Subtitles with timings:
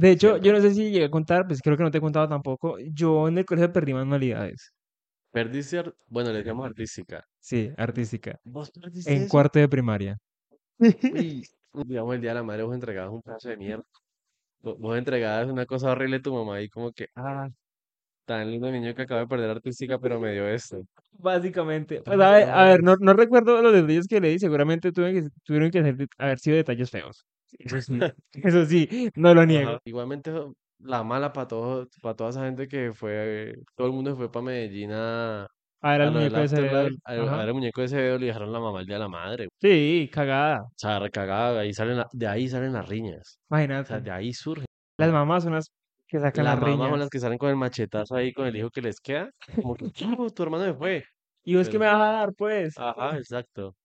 [0.00, 2.00] De hecho, yo no sé si llegué a contar, pues creo que no te he
[2.00, 2.78] contado tampoco.
[2.92, 4.72] Yo en el colegio perdí manualidades.
[5.30, 7.22] Perdiste, bueno, le decíamos artística.
[7.38, 8.38] Sí, artística.
[8.42, 9.30] ¿Vos perdiste En eso?
[9.30, 10.16] cuarto de primaria.
[10.78, 11.42] Uy,
[11.86, 13.84] digamos, el día de la madre vos entregabas un pedazo de mierda.
[14.62, 17.48] Vos vos entregabas una cosa horrible a tu mamá y como que, ah,
[18.24, 20.82] tan lindo niño que acaba de perder artística, pero me dio esto.
[21.12, 22.00] Básicamente.
[22.02, 25.70] Pues, a ver, a ver, no, no recuerdo los detalles que leí, seguramente que, tuvieron
[25.70, 27.26] que haber sido detalles feos.
[27.58, 29.70] Eso sí, eso sí, no lo niego.
[29.70, 29.80] Ajá.
[29.84, 30.32] Igualmente,
[30.78, 34.44] la mala para todo, para toda esa gente que fue, todo el mundo fue para
[34.44, 35.46] Medellín a,
[35.82, 36.96] A ver, a al lo del muñeco de ese Afterlife, dedo.
[37.04, 37.36] a, a Ajá.
[37.38, 39.46] ver el muñeco de ese dedo, le dejaron la mamá el día de la madre.
[39.46, 40.70] O Sí, cagada.
[40.76, 43.40] sea, recagada, ahí salen la- de ahí salen las riñas.
[43.84, 44.00] O sea, Imagínate.
[44.00, 44.66] de ahí surge.
[44.98, 45.70] Las mamás son las
[46.08, 47.10] que sacan Las las mamás son las riñas.
[47.10, 49.30] que salen con el machetazo ahí con el hijo que les queda.
[49.60, 51.04] Como que, "Chavo, tu hermano se fue.
[51.44, 52.74] ¿Y vos Pero, me vas a dar, pues?
[52.76, 53.76] ajá, exacto.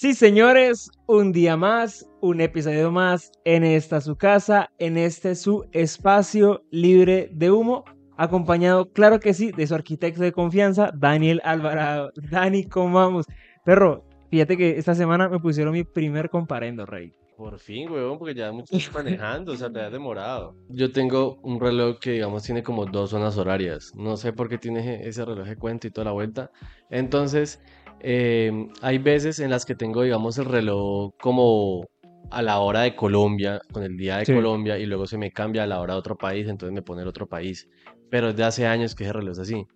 [0.00, 5.66] Sí, señores, un día más, un episodio más en esta su casa, en este su
[5.72, 7.84] espacio libre de humo,
[8.16, 12.12] acompañado, claro que sí, de su arquitecto de confianza, Daniel Alvarado.
[12.30, 13.26] Dani, ¿cómo vamos?
[13.64, 17.12] Perro, fíjate que esta semana me pusieron mi primer comparendo, rey.
[17.36, 20.56] Por fin, huevón, porque ya mucho tiempo manejando, o sea, te has demorado.
[20.68, 23.92] Yo tengo un reloj que, digamos, tiene como dos zonas horarias.
[23.96, 26.50] No sé por qué tiene ese ese reloj de cuento y toda la vuelta.
[26.90, 27.60] Entonces,
[28.00, 31.86] eh, hay veces en las que tengo, digamos, el reloj como
[32.30, 34.34] a la hora de Colombia, con el día de Sí.
[34.34, 37.02] Colombia, y luego se me cambia a la hora de otro país, entonces me pone
[37.02, 37.68] el otro país.
[38.10, 39.66] Pero desde hace años que ese reloj es así.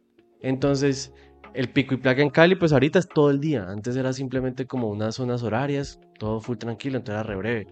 [0.40, 1.12] Entonces,
[1.54, 3.66] el pico y placa en Cali, pues ahorita es todo el día.
[3.68, 7.66] Antes era simplemente como unas zonas horarias, todo full tranquilo, entonces era re breve.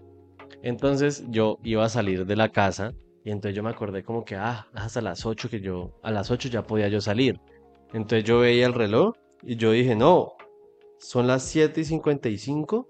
[0.63, 4.35] Entonces yo iba a salir de la casa y entonces yo me acordé como que,
[4.35, 7.39] ah, hasta las 8 que yo, a las 8 ya podía yo salir.
[7.93, 10.33] Entonces yo veía el reloj y yo dije, no,
[11.01, 12.87] son las 7 y 55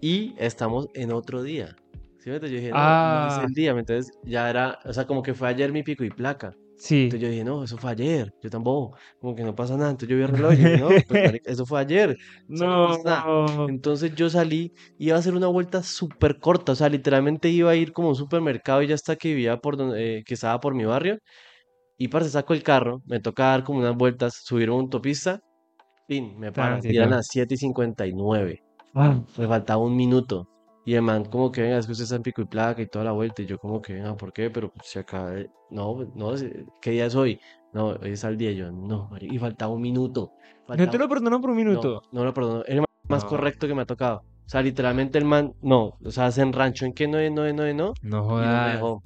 [0.00, 1.76] y estamos en otro día.
[2.18, 2.50] ¿Sí me entiendes?
[2.52, 3.72] Yo dije, no, no es Ah, el día.
[3.72, 6.52] Entonces ya era, o sea, como que fue ayer mi pico y placa.
[6.76, 7.10] sí.
[7.10, 9.90] Entonces yo dije, no, eso fue ayer, yo tampoco, como que no pasa nada.
[9.90, 12.16] Entonces yo vi el reloj y dije, no, pues eso fue ayer,
[12.54, 13.04] eso no.
[13.66, 17.76] Entonces yo salí, iba a hacer una vuelta súper corta, o sea, literalmente iba a
[17.76, 20.60] ir como a un supermercado y ya hasta que vivía por donde, eh, que estaba
[20.60, 21.18] por mi barrio.
[21.98, 25.40] Y parce, saco el carro, me toca dar como unas vueltas, subir una autopista,
[26.20, 27.06] me paran, Tránsito.
[27.06, 28.62] las 7 y 59,
[28.94, 30.48] Ah, me faltaba un minuto.
[30.84, 32.86] Y el man como que venga, es que usted está en pico y placa y
[32.88, 34.50] toda la vuelta, y yo como que venga, ¿por qué?
[34.50, 35.48] Pero pues se acaba de...
[35.70, 36.32] No, no,
[36.80, 37.40] ¿qué día es hoy?
[37.72, 40.32] No, hoy es el día, y yo, no, y faltaba un minuto,
[40.76, 40.98] no te faltaba...
[40.98, 42.02] lo perdono por un minuto.
[42.12, 42.62] no lo perdono.
[42.64, 44.18] Es el más No, correcto que me ha tocado.
[44.44, 47.64] O sea, literalmente el man, no, o sea, hacen rancho en que no no no
[47.74, 48.72] no, no y no me jodas.
[48.72, 49.02] dejó.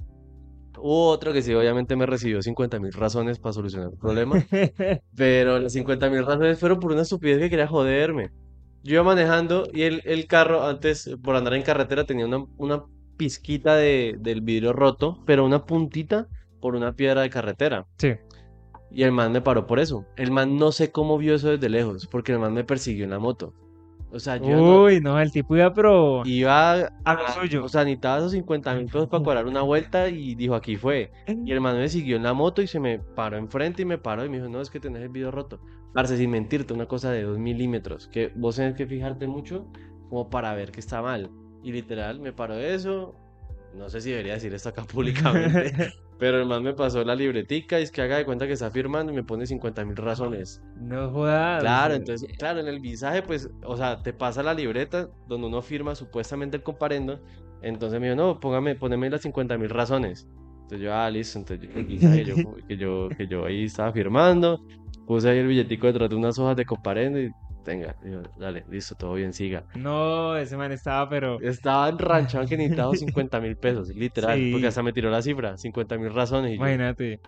[0.79, 4.35] Hubo otro que sí, obviamente me recibió 50 mil razones para solucionar el problema,
[5.15, 8.31] pero las 50 mil razones fueron por una estupidez que quería joderme.
[8.83, 12.83] Yo iba manejando y el, el carro, antes, por andar en carretera, tenía una, una
[13.17, 16.27] pizquita de, del vidrio roto, pero una puntita
[16.61, 17.85] por una piedra de carretera.
[17.97, 18.13] Sí.
[18.91, 20.05] Y el man me paró por eso.
[20.15, 23.11] El man no sé cómo vio eso desde lejos, porque el man me persiguió en
[23.11, 23.53] la moto.
[24.11, 27.65] O sea, yo iba no- Uy, no, el tipo iba, pero iba a lo suyo.
[27.65, 31.11] o sea, necesitaba esos 50 mil pesos para cuadrar una vuelta y dijo, aquí fue.
[31.45, 33.97] Y el man me siguió en la moto y se me paró enfrente y me
[33.97, 35.59] paró y me dijo, no, es que tenés el vidrio roto.
[35.93, 39.67] Parce, sin mentirte, una cosa de 2 milímetros, que vos tenés que fijarte mucho
[40.09, 41.29] como para ver que está mal.
[41.63, 43.15] Y literal, me paró de eso.
[43.75, 45.73] No sé si debería decir esto acá públicamente,
[46.19, 48.71] pero el man me pasó la libretica y es que haga de cuenta que está
[48.71, 50.61] firmando y me pone 50 mil razones.
[50.75, 51.61] No jodas.
[51.61, 55.61] Claro, entonces, claro, en el visaje, pues, o sea, te pasa la libreta donde uno
[55.61, 57.21] firma supuestamente el comparendo.
[57.61, 60.27] Entonces me dijo, no, póngame, poneme las 50 mil razones.
[60.63, 61.37] Entonces yo, ah, listo.
[61.37, 62.35] Entonces yo, el visaje yo,
[62.67, 64.59] que yo, que yo ahí estaba firmando,
[65.05, 67.31] puse ahí el billetico detrás de unas hojas de comparendo y
[67.67, 69.65] tenga, digo, dale, listo, todo bien, siga.
[69.75, 74.51] No, ese man estaba, pero Estaba enranchado que necesitaba 50 mil pesos, literal, Sí.
[74.53, 76.51] porque hasta me tiró la cifra, 50 mil razones.
[76.53, 77.19] Y yo, imagínate.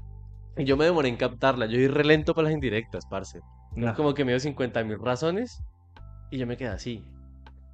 [0.58, 3.42] y yo me demoré en captarla, yo iba re lento para las indirectas, parce.
[3.76, 3.94] No.
[3.96, 5.62] Como que me dio 50 mil razones
[6.31, 7.04] y yo me quedé así.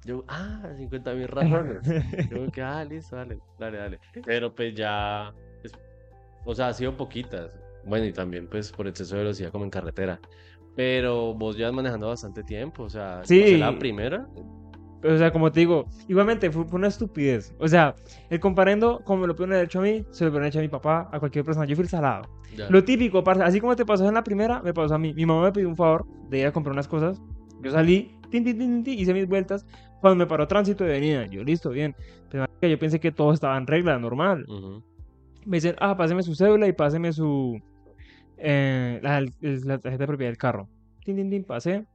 [0.04, 1.82] Yo, ah, 50 mil razones.
[2.30, 3.98] Yo me quedé, ah, listo, dale, dale, dale.
[4.24, 5.32] Pero pues ya,
[6.44, 7.50] o sea, ha sido poquitas.
[7.84, 10.20] Bueno, y también pues por exceso de velocidad como en carretera.
[10.76, 13.56] Pero vos ya manejando bastante tiempo, o sea, Sí.
[13.56, 14.28] la primera.
[15.02, 17.54] O sea, como te digo, igualmente fue, fue una estupidez.
[17.58, 17.94] O sea,
[18.28, 20.62] el comparendo, como me lo pudieron haber hecho a mí, se lo pudieron hecho a
[20.62, 21.64] mi papá, a cualquier persona.
[21.66, 22.28] Yo fui el salado.
[22.56, 22.68] Ya.
[22.70, 25.12] Lo típico, parce, así como te pasó en la primera, me pasó a mí.
[25.14, 27.20] Mi mamá me pidió un favor de ir a comprar unas cosas.
[27.62, 29.64] Yo salí, tin, tin, tin, tin, hice mis vueltas.
[30.00, 31.94] Cuando me paró tránsito de venida, yo listo, bien.
[32.30, 34.44] Pero yo pensé que todo estaba en regla, normal.
[34.48, 34.82] Ujú.
[35.44, 37.60] Me dicen, ah, páseme su cédula y páseme su,
[38.38, 40.68] eh, la, tarjeta de propiedad del carro.
[41.04, 41.86] Tin, tin, tin, pasé.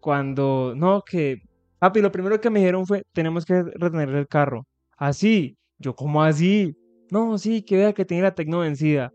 [0.00, 1.42] Cuando, no, que,
[1.78, 4.66] papi, lo primero que me dijeron fue, tenemos que retener el carro.
[4.96, 6.76] Así, yo, ¿cómo así?
[7.10, 9.12] No, sí, que vea que tiene la tecno vencida.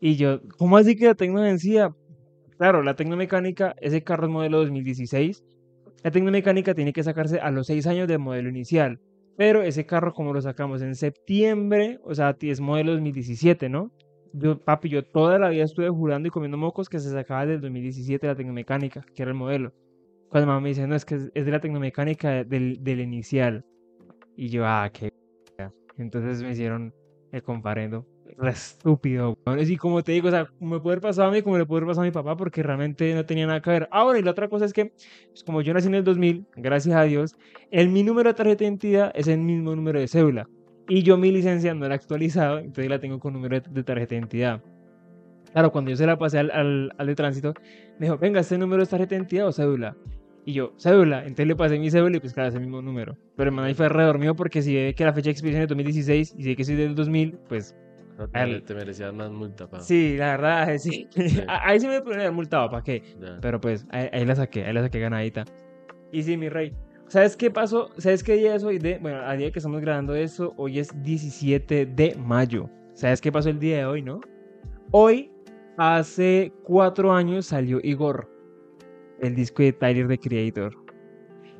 [0.00, 1.94] Y yo, ¿cómo así que la tecno vencida?
[2.58, 5.44] Claro, la tecnomecánica, ese carro es modelo 2016.
[6.02, 9.00] La tecnomecánica tiene que sacarse a los 6 años del modelo inicial.
[9.36, 13.92] Pero ese carro, como lo sacamos en septiembre, o sea, es modelo 2017, ¿no?
[14.38, 17.60] Yo, papi, yo toda la vida estuve jurando y comiendo mocos que se sacaba del
[17.60, 19.72] 2017 la tecnomecánica, que era el modelo.
[20.28, 23.64] Cuando mamá me dice, no, es que es de la tecnomecánica del, del inicial.
[24.36, 25.10] Y yo, ah, qué.
[25.56, 25.72] verga".
[25.96, 26.94] Entonces me hicieron
[27.32, 28.06] el comparendo.
[28.36, 29.60] Re estúpido, weón.
[29.60, 31.78] Y como te digo, o sea, me puede haber pasado a mí como le puede
[31.80, 33.88] haber pasado a mi papá, porque realmente no tenía nada que ver.
[33.90, 34.86] Ah, bueno, y la otra cosa es que,
[35.30, 37.36] pues, como yo nací en el 2000, gracias a Dios,
[37.70, 40.46] el, mi número de tarjeta de identidad es el mismo número de cédula.
[40.88, 43.82] Y yo mi licencia no la he actualizado, entonces la tengo con número de, de
[43.82, 44.60] tarjeta de identidad.
[45.52, 47.54] Claro, cuando yo se la pasé al, al, al de tránsito,
[47.98, 49.96] me dijo, venga, ¿este número es tarjeta de identidad o cédula?
[50.44, 51.20] Y yo, cédula.
[51.22, 53.16] Entonces le pasé mi cédula y pues claro, es el mismo número.
[53.36, 55.68] Pero el man ahí fue redormido porque si ve que la fecha de expedición es
[55.68, 57.74] 2016 y si ve que soy del 2000, pues
[58.16, 59.80] No, te, te merecías más multa, pa.
[59.80, 61.08] sí, la verdad, sí.
[61.48, 63.02] A- Ahí sí me podría haber multado, ¿para qué?
[63.40, 65.44] Pero pues ahí, ahí la saqué, ahí la saqué ganadita.
[66.12, 66.72] Y sí, mi rey.
[67.08, 67.90] ¿Sabes qué pasó?
[67.98, 68.78] ¿Sabes qué día es hoy?
[68.78, 72.68] De, bueno, a día que estamos grabando eso, hoy es 17 de mayo.
[72.94, 74.20] ¿Sabes qué pasó el día de hoy, no?
[74.90, 75.30] Hoy,
[75.76, 78.28] hace cuatro años, salió Igor,
[79.20, 80.74] el disco de Tyler, the Creator.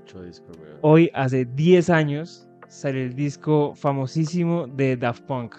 [0.00, 0.78] Mucho disco, weón.
[0.82, 5.54] Hoy, hace 10 años, salió el disco famosísimo de Daft Punk.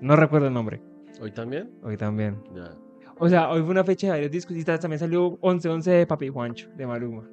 [0.00, 0.80] No recuerdo el nombre.
[1.20, 1.72] ¿Hoy también?
[1.82, 2.40] Hoy también.
[2.54, 2.70] Ya.
[3.18, 6.28] O sea, hoy fue una fecha de varios discos y también salió 11-11 de Papi
[6.28, 7.28] Juancho, de Maluma.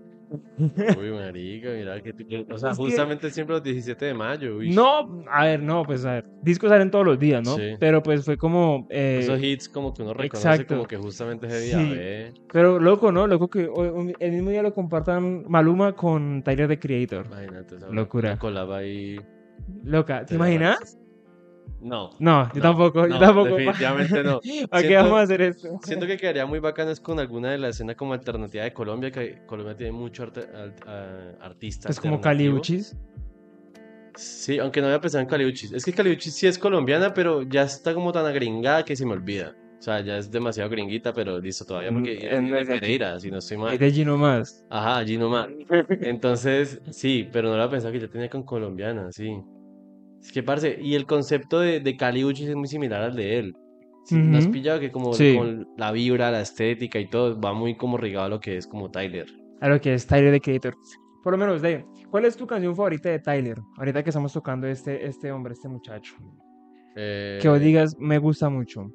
[0.57, 2.13] Uy, marica, mira que...
[2.13, 4.71] tú- O sea, Es que- justamente siempre los 17 de mayo, uy.
[4.71, 7.55] No, a ver, no, pues a ver, discos salen todos los días, ¿no?
[7.55, 7.75] Sí.
[7.79, 8.87] Pero pues fue como...
[8.89, 10.75] eh, Esos hits como que uno reconoce exacto.
[10.75, 12.41] como que justamente ese día, Sí.
[12.51, 13.27] pero loco, ¿no?
[13.27, 13.69] Loco que
[14.19, 17.25] el mismo día lo compartan Maluma con Tyler, the Creator.
[17.25, 18.37] Imagínate, esa Locura.
[18.39, 19.19] colaba ahí.
[19.83, 20.97] Loca, ¿te Te imaginas?
[21.79, 22.11] No.
[22.19, 23.55] No, yo no, tampoco, yo tampoco.
[23.55, 24.39] Definitivamente no.
[24.71, 25.79] ¿A qué vamos a hacer esto?
[25.81, 29.11] Siento que quedaría muy bacano es con alguna de la escena como alternativa de Colombia,
[29.11, 30.41] que Colombia tiene mucho arte,
[31.39, 31.89] artista.
[31.89, 32.55] Es como alternativo.
[32.55, 32.95] Caliuchis.
[34.15, 35.71] Sí, aunque no había pensado en Caliuchis.
[35.71, 39.13] Es que Caliuchis sí es colombiana, pero ya está como tan agringada que se me
[39.13, 39.55] olvida.
[39.79, 42.79] O sea, ya es demasiado gringuita, pero listo todavía porque Mm, ella en- es aquí.
[42.81, 43.77] Pereira, si no estoy Es mal.
[43.79, 44.63] de Gino más.
[44.69, 45.47] Ajá, allí nomás.
[46.01, 49.41] Entonces, sí, pero no lo había pensado que ya tenía con colombiana, sí.
[50.21, 53.55] Es que, parce, y el concepto de, de Caliuchis es muy similar al de él.
[54.05, 54.53] Sí, ¿no has Ujú.
[54.53, 55.35] pillado que como Sí.
[55.35, 58.67] con la vibra, la estética y todo, va muy como rigado a lo que es
[58.67, 59.27] como Tyler?
[59.61, 60.75] A lo que es Tyler, the Creator.
[61.23, 63.59] Por lo menos, Dave, ¿cuál es tu canción favorita de Tyler?
[63.77, 66.15] Ahorita que estamos tocando este, este hombre, este muchacho.
[66.95, 68.91] Eh, Que vos digas, me gusta mucho.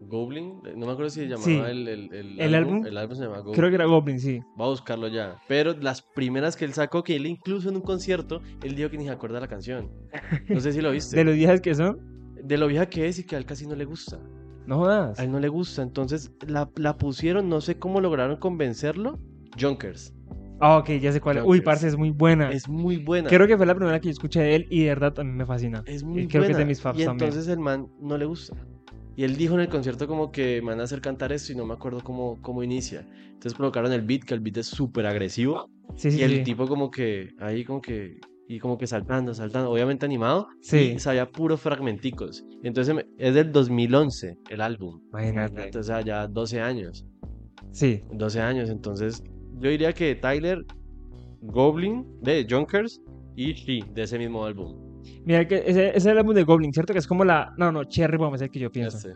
[0.00, 1.56] Goblin, eh, no me acuerdo si se llamaba Sí.
[1.56, 2.86] el, el, el ¿El álbum?
[2.86, 3.54] El álbum se Goblin.
[3.54, 4.40] Creo que era Goblin, sí.
[4.56, 5.36] Voy a buscarlo ya.
[5.46, 8.96] Pero las primeras que él sacó, que él incluso en un concierto, él dijo que
[8.98, 9.90] ni se acuerda la canción.
[10.48, 11.16] No sé si lo viste.
[11.16, 11.98] De los viejas que son,
[12.42, 14.18] De lo vieja que es y que a él casi no le gusta.
[14.66, 15.18] no jodas.
[15.20, 15.82] A él no le gusta.
[15.82, 19.18] Entonces la, la pusieron, no sé cómo lograron convencerlo.
[19.60, 20.14] Junkers.
[20.62, 21.42] Ah, ok, ya sé cuál es.
[21.42, 21.64] Uy, Junkers.
[21.64, 22.50] parce, es muy buena.
[22.52, 23.28] Es muy buena.
[23.28, 25.46] Creo que fue la primera que yo escuché de él y de verdad también me
[25.46, 25.82] fascina.
[25.86, 27.28] Es muy Y creo que es de mis faves Y también.
[27.28, 28.54] entonces el man no le gusta.
[29.20, 31.54] Y él dijo en el concierto como que me van a hacer cantar esto y
[31.54, 33.06] no me acuerdo cómo, cómo inicia.
[33.26, 35.68] Entonces colocaron el beat, que el beat es súper agresivo.
[35.96, 36.42] Sí, sí, y el sí.
[36.44, 40.94] tipo como que ahí como que y como que saltando, saltando, obviamente animado, Sí.
[40.94, 42.46] y sabía puros fragmenticos.
[42.62, 45.02] Entonces es del 2011 el álbum.
[45.10, 45.64] Imagínate.
[45.64, 47.04] Entonces, ya 12 años.
[47.72, 48.02] Sí.
[48.14, 49.22] 12 años, entonces
[49.58, 50.64] yo diría que Tyler
[51.42, 53.02] Goblin de Junkers
[53.36, 54.89] y She de ese mismo álbum.
[55.24, 56.92] Mira, que ese, ese es el álbum de Goblin, ¿cierto?
[56.92, 57.52] Que es como la.
[57.56, 58.96] No, no, Cherry Bomb es el que yo pienso.
[58.96, 59.14] Este.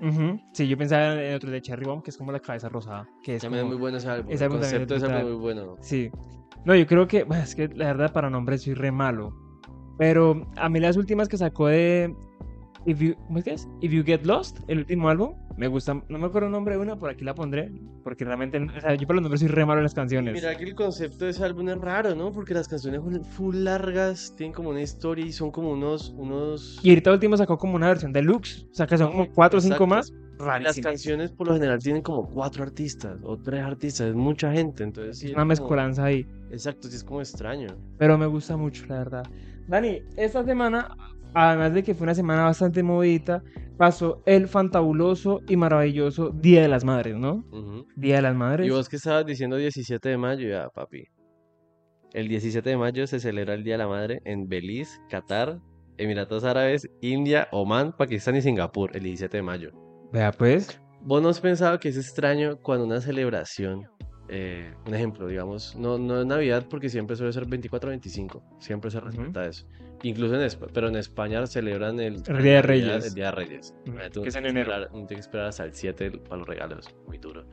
[0.00, 0.38] Ujú.
[0.52, 3.08] Sí, yo pensaba en otro de Cherry Bomb, que es como la cabeza rosada.
[3.22, 4.32] Que es También es como- muy bueno ese álbum.
[4.32, 5.32] ese álbum es concepto álbum es brutal.
[5.32, 5.76] muy bueno.
[5.80, 6.10] Sí.
[6.64, 7.24] No, yo creo que.
[7.24, 9.34] bueno, es que la verdad, para nombres soy re malo.
[9.96, 12.14] Pero a mí las últimas que sacó de.
[12.86, 13.68] If you, ¿Cómo es que es?
[13.80, 15.94] If You Get Lost, el último álbum, me gusta.
[16.08, 17.72] No me acuerdo el nombre de una, por aquí la pondré.
[18.02, 18.58] Porque realmente.
[18.58, 20.34] O sea, yo para los nombres soy re malo en las canciones.
[20.34, 22.32] Mira que el concepto de ese álbum es raro, ¿no?
[22.32, 26.10] Porque las canciones son full largas, tienen como una historia y son como unos...
[26.18, 26.78] unos...
[26.82, 28.66] Y ahorita último sacó como una versión deluxe.
[28.70, 30.12] O sea, que son como cuatro o cinco más.
[30.38, 30.80] Las Rarísimas.
[30.92, 35.16] canciones por lo general tienen como cuatro artistas o tres artistas, es mucha gente, entonces
[35.18, 36.26] sí Es es una como- mezcolanza ahí.
[36.50, 37.68] Exacto, sí es como extraño.
[37.98, 39.22] Pero me gusta mucho, la verdad.
[39.68, 40.88] Dani, esta semana,
[41.34, 43.42] además de que fue una semana bastante movidita,
[43.76, 47.44] pasó el fantabuloso y maravilloso Día de las Madres, ¿no?
[47.96, 48.66] Día de las Madres.
[48.66, 51.04] Y vos que estabas diciendo 17 de mayo, ya, papi.
[52.12, 55.58] El 17 de mayo se celebra el Día de la Madre en Belice, Qatar,
[55.98, 59.70] Emiratos Árabes, India, Omán, Pakistán y Singapur, el 17 de mayo.
[60.12, 60.80] Vea pues.
[61.00, 63.82] ¿Vos no has pensado que es extraño cuando una celebración,
[64.28, 68.42] eh, un ejemplo, digamos, no, no es Navidad porque siempre suele ser 24 o 25,
[68.58, 69.66] siempre se respeta eso.
[70.02, 73.06] Incluso en España, pero en España celebran el, El Día de Navidad, Reyes.
[73.06, 73.74] El Día de Reyes.
[73.98, 74.72] Ah, tú que es en tienes enero.
[74.72, 77.44] esperar- uno tiene que esperar hasta el 7 para los regalos, muy duro.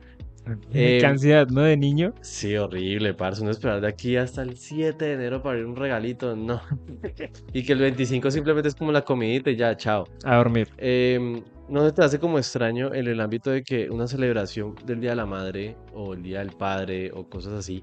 [0.72, 1.62] Qué Eh, ansiedad, ¿no?
[1.62, 2.14] De niño.
[2.20, 3.42] Sí, horrible, parce.
[3.42, 6.60] Uno esperar de aquí hasta el 7 de enero para abrir un regalito, no.
[7.54, 10.04] Y que el 25 simplemente es como la comidita y ya, chao.
[10.24, 10.68] A dormir.
[10.78, 15.00] Em, ¿no se te hace como extraño en el ámbito de que una celebración del
[15.00, 17.82] Día de la Madre o el Día del Padre o cosas así,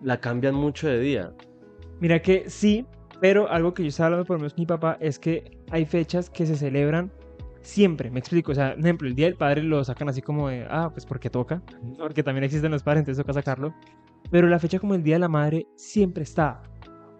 [0.00, 1.30] la cambian mucho de día?
[2.00, 2.86] Mira que sí,
[3.20, 5.84] pero algo que yo estaba hablando por lo menos con mi papá es que hay
[5.84, 7.12] fechas que se celebran
[7.60, 8.52] siempre, me explico.
[8.52, 11.04] O sea, por ejemplo, el Día del Padre lo sacan así como de, ah, pues
[11.04, 11.60] porque toca,
[11.98, 13.74] porque también existen los padres, entonces toca sacarlo.
[14.30, 16.62] Pero la fecha como el Día de la Madre siempre está.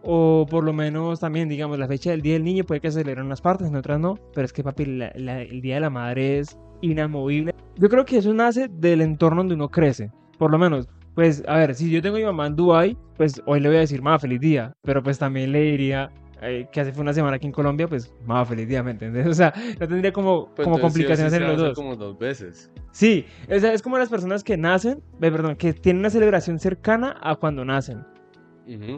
[0.02, 3.00] O por lo menos también, digamos, la fecha del Día del Niño puede que se
[3.02, 4.18] en unas partes, en otras no.
[4.34, 7.54] Pero es que, papi, la- la- el Día de la Madre es inamovible.
[7.76, 10.10] Yo creo que eso nace del entorno donde uno crece.
[10.38, 13.42] Por lo menos, pues, a ver, si yo tengo a mi mamá en Dubai, pues
[13.46, 14.72] hoy le voy a decir, mamá, feliz día.
[14.82, 16.10] Pero pues también le diría
[16.42, 19.26] eh, que hace fue una semana aquí en Colombia, pues, mamá, feliz día, ¿me entiendes?
[19.28, 21.74] O sea, no tendría como, Pues como sí sí complicaciones entre los dos.
[21.76, 22.72] como dos veces.
[22.92, 26.58] Sí, o sea, es como las personas que nacen, eh, perdón, que tienen una celebración
[26.58, 28.06] cercana a cuando nacen.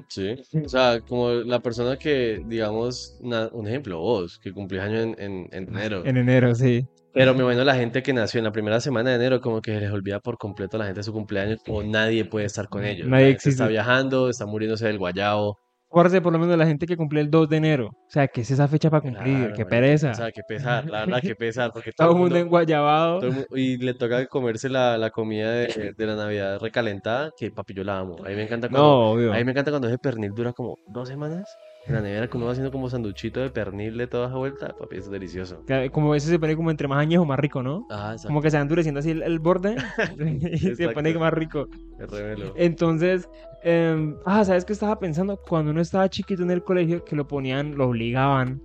[0.08, 0.34] Sí.
[0.64, 5.48] O sea, como la persona que, digamos, un ejemplo, vos, que cumplís año en, en,
[5.52, 6.04] en enero.
[6.04, 6.86] En enero, sí.
[7.14, 9.78] Pero me imagino la gente que nació en la primera semana de enero, como que
[9.78, 13.06] les olvida por completo a la gente su cumpleaños o nadie puede estar con ellos.
[13.06, 13.62] Nadie gente existe.
[13.62, 15.58] está viajando, está muriéndose del guayabo.
[15.92, 17.88] Acuérdate por lo menos de la gente que cumple el 2 de enero.
[17.88, 19.36] O sea, ¿qué es esa fecha para cumplir?
[19.36, 20.12] Claro, qué pereza.
[20.12, 23.18] O sea, qué pesar, la verdad, qué pesar, porque Todo todo el mundo mundo, enguayabado.
[23.20, 25.66] todo el mu- y le toca comerse la, la comida de,
[25.98, 28.16] de la Navidad recalentada, que papi, yo la amo.
[28.24, 29.34] A mí me encanta cuando, No, obvio.
[29.34, 31.46] a mí me encanta cuando ese pernil dura como dos semanas
[31.86, 34.68] en la nevera, que uno va haciendo como sanduchito de pernil de toda esa vuelta,
[34.78, 35.62] papi, eso es delicioso.
[35.66, 37.86] Que Como eso se pone como entre más añejo, más rico, ¿no?
[37.90, 39.76] Ah, exacto, Como que se va endureciendo así el, el borde
[40.52, 41.66] y se pone más rico.
[41.98, 42.54] es revelo.
[42.56, 43.28] Entonces,
[43.62, 45.36] em, ah, ¿sabes qué estaba pensando?
[45.48, 48.62] Cuando uno estaba chiquito en el colegio, que lo ponían, lo obligaban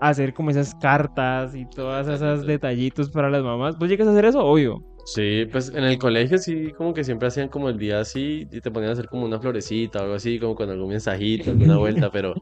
[0.00, 2.46] a hacer como esas cartas y todas esas Detallitos.
[2.46, 3.78] detallitos para las mamás.
[3.78, 4.40] ¿Vos llegas a hacer eso?
[4.44, 4.84] Obvio.
[5.04, 8.60] Sí, pues en el colegio sí, como que siempre hacían como el día así y
[8.60, 11.78] te ponían a hacer como una florecita o algo así, como con algún mensajito, alguna
[11.78, 12.34] vuelta, pero,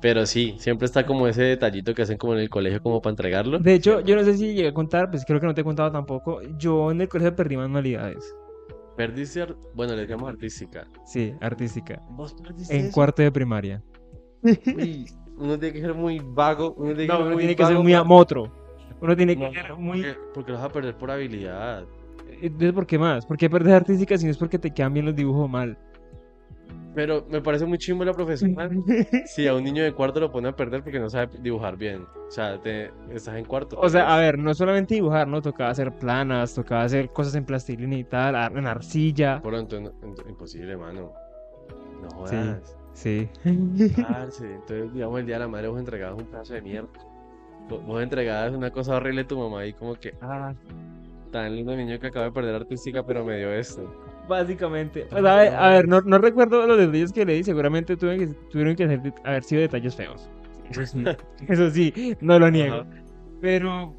[0.00, 3.12] pero sí, siempre está como ese detallito que hacen como en el colegio como para
[3.12, 3.58] entregarlo.
[3.58, 5.64] De hecho, yo no sé si llegué a contar, pues creo que no te he
[5.64, 6.40] contado tampoco.
[6.58, 8.34] Yo en el colegio perdí manualidades.
[8.96, 10.86] Perdiste, ar- bueno, le llamamos artística.
[11.04, 12.00] Sí, artística.
[12.10, 12.94] ¿Vos perdiste En eso?
[12.94, 13.82] cuarto de primaria.
[14.42, 17.56] Uy, uno tiene que ser muy vago, uno tiene que No, ser uno muy tiene
[17.56, 18.52] que ser muy amotro.
[19.00, 20.02] Uno tiene que No, ser muy...
[20.02, 21.84] porque, porque lo vas a perder por habilidad.
[22.40, 23.26] Entonces, ¿por qué más?
[23.26, 25.76] ¿Por qué perdes artística si no es porque te quedan bien los dibujos mal?
[26.94, 28.70] Pero me parece muy chimbo la profesora.
[29.26, 32.02] Si a un niño de cuarto lo pone a perder porque no sabe dibujar bien.
[32.28, 33.76] O sea, te, estás en cuarto.
[33.80, 35.42] O sea, a ver, no solamente dibujar, ¿no?
[35.42, 39.40] Tocaba hacer planas, tocaba hacer cosas en plastilina y tal, en arcilla.
[39.42, 41.12] Pronto, no- ent- imposible, mano.
[42.02, 42.36] No Sí.
[42.36, 42.76] jodas.
[42.92, 43.28] Sí.
[44.08, 46.88] Parce, entonces, digamos, el día de la madre vos entregabas un pedazo de mierda.
[47.68, 50.54] Vos entregabas una cosa horrible a tu mamá y como que, ah,
[51.32, 53.82] tan lindo niño que acaba de perder artística, pero me dio esto.
[54.28, 55.06] Básicamente.
[55.10, 58.20] Pues, a ver, a ver, no, no recuerdo los detalles que le di, seguramente tuvieron
[58.26, 60.28] que, tuvieron que ser- haber sido detalles feos.
[60.70, 61.04] Eso sí,
[61.48, 62.76] eso sí, no lo niego.
[62.76, 62.86] Ajá.
[63.40, 63.94] Pero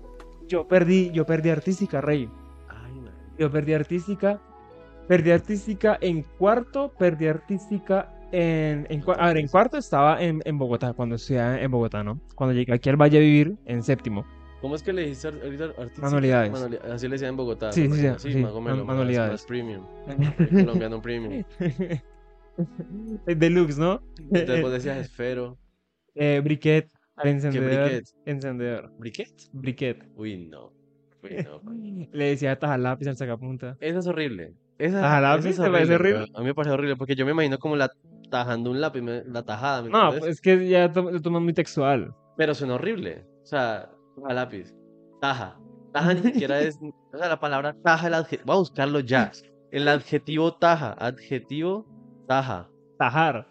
[0.47, 2.27] yo perdí, yo perdí artística, Rey.
[2.69, 3.01] Ay.
[3.37, 4.41] Yo perdí artística.
[5.07, 10.41] Perdí artística en cuarto, perdí artística en, en cua- a ver, en cuarto estaba en,
[10.45, 12.19] en Bogotá, cuando estudiaba en Bogotá, ¿no?
[12.33, 14.25] Cuando llegué aquí al Valle a vivir, en séptimo.
[14.65, 15.73] ¿Cómo es que le dijiste ahorita?
[16.01, 16.51] Manualidades.
[16.51, 17.71] Manuli- Así le decían en Bogotá.
[17.71, 19.31] Sí, sí, sí, Sí, sí, más o menos, man- más- manualidades.
[19.33, 19.85] Más premium.
[20.65, 21.43] Colombiano premium.
[23.27, 24.01] Deluxe, ¿no?
[24.17, 25.59] Entonces vos decías esfero.
[26.15, 27.83] Eh, briquet, al encendedor.
[27.89, 28.05] briquet?
[28.25, 28.91] Encendedor.
[28.97, 29.29] ¿Briquet?
[29.53, 30.03] Briquet.
[30.15, 30.73] Uy, no.
[31.21, 31.61] Uy, no.
[32.11, 33.77] Le decía taja lápiz al sacapunta.
[33.79, 34.55] Esa es horrible.
[34.79, 35.49] Esa, ¿Taja esa lápiz?
[35.51, 36.25] es ¿Te parece horrible?
[36.33, 37.91] A mí me parece horrible porque yo me imagino como la
[38.31, 42.15] tajando un lápiz, la tajada, ¿me No, pues es que ya lo toman muy textual.
[42.35, 43.25] Pero suena horrible.
[43.43, 44.75] O sea, taja lápiz.
[45.21, 45.59] Taja.
[45.93, 46.79] Taja ni siquiera es.
[47.13, 48.43] O sea, la palabra taja, el adjetivo.
[48.47, 49.31] Voy a buscarlo ya.
[49.71, 50.93] El adjetivo taja.
[50.93, 51.85] Adjetivo
[52.27, 52.69] taja.
[52.97, 53.47] Tajar.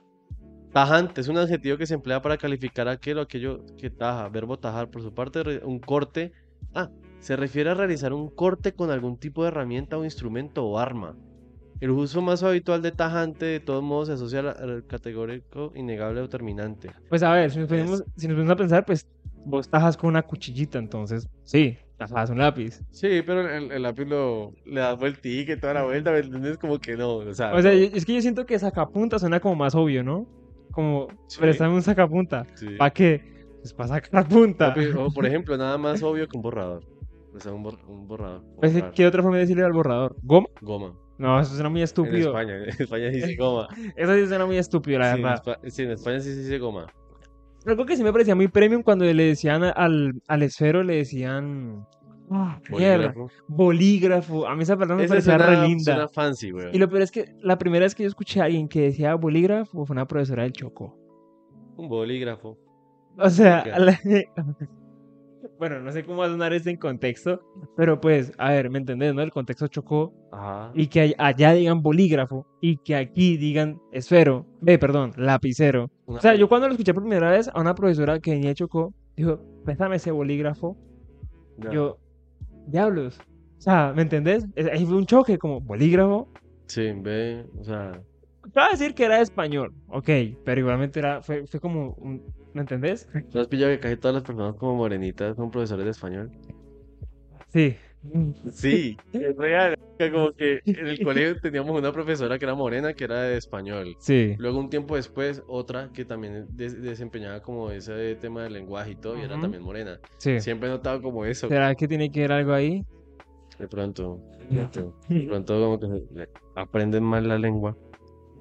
[0.74, 4.28] Tajante es un adjetivo que se emplea para calificar aquello aquello que taja.
[4.28, 6.32] Verbo tajar, por su parte, un corte.
[6.74, 6.90] Ah,
[7.20, 11.16] se refiere a realizar un corte con algún tipo de herramienta o instrumento o arma.
[11.80, 16.20] El uso más habitual de tajante, de todos modos, se asocia al, al categórico innegable
[16.20, 16.90] o terminante.
[17.08, 19.06] Pues a ver, si nos, ponemos, si nos ponemos a pensar, pues
[19.44, 22.80] vos tajas con una cuchillita, entonces, sí, tajas un lápiz.
[22.90, 26.58] Sí, pero el, el lápiz lo, le das vueltica y toda la vuelta, ¿me entiendes?
[26.58, 27.78] Como que no, o sea, O sea, no.
[27.78, 30.26] es que yo siento que sacapunta suena como más obvio, ¿no?
[30.72, 31.38] Como, Sí.
[31.40, 32.46] préstame un sacapunta.
[32.54, 32.68] Sí.
[32.78, 33.22] ¿Para qué?
[33.60, 34.74] Pues para sacar punta.
[34.98, 36.84] O, por ejemplo, nada más obvio que un borrador.
[37.34, 38.42] O sea, un, bor- un borrador.
[38.56, 38.82] Pues.
[38.94, 40.16] ¿Qué otra forma de decirle al borrador?
[40.22, 40.48] ¿Goma?
[40.60, 40.94] Goma.
[41.16, 42.28] No, eso suena muy En estúpido.
[42.30, 43.68] España, en España sí dice goma.
[43.96, 45.42] Eso sí suena muy estúpido, la Sí, en verdad.
[45.44, 46.86] Espa- sí, en España sí se dice goma.
[47.66, 51.86] Algo que sí me parecía muy premium cuando le decían al, al esfero, le decían.
[52.30, 53.28] Ah, mierda, Bolígrafo.
[53.48, 54.46] bolígrafo.
[54.46, 55.84] A mí esa palabra me Esa parecía suena, re linda.
[55.84, 56.68] suena fancy, güey.
[56.74, 59.14] Y lo peor es que la primera vez que yo escuché a alguien que decía
[59.14, 60.96] bolígrafo fue una profesora del Chocó.
[61.76, 62.58] Un bolígrafo.
[63.18, 63.98] O sea, la-
[65.58, 67.40] bueno, no sé cómo va a sonar esto en contexto,
[67.76, 69.22] pero pues, a ver, ¿me entendés, no?
[69.22, 70.70] El contexto Chocó Ajá.
[70.74, 75.90] y que all- allá digan bolígrafo y que aquí digan esfero, eh, perdón, lapicero.
[76.06, 78.48] Una O sea, yo cuando lo escuché por primera vez a una profesora que venía
[78.50, 80.76] de Chocó, dijo, préstame ese bolígrafo.
[81.58, 81.70] Ya.
[81.70, 81.98] Yo,
[82.66, 83.18] diablos.
[83.58, 84.46] O sea, ¿me entendés?
[84.72, 86.28] Ahí fue un choque, como bolígrafo.
[86.66, 88.00] Sí, ve, o sea,
[88.46, 90.08] Acaba de decir que era de español, ok,
[90.44, 92.22] pero igualmente era, fue, fue como, un-
[92.52, 93.08] ¿me entendés?
[93.32, 96.30] ¿no has pillado que casi todas las personas como morenitas son profesores de español?
[97.48, 97.76] Sí.
[98.52, 99.74] Sí, es real.
[100.12, 103.94] Como que en el colegio teníamos una profesora que era morena, que era de español.
[104.00, 104.34] Sí.
[104.38, 108.96] Luego un tiempo después, otra que también des- desempeñaba como ese tema del lenguaje y
[108.96, 109.98] todo, y era también morena.
[110.18, 110.40] Sí.
[110.40, 111.48] Siempre he notado como eso.
[111.48, 112.84] ¿Será que tiene que ver algo ahí?
[113.58, 114.18] De pronto,
[114.50, 117.76] de pronto, de pronto como que aprenden más la lengua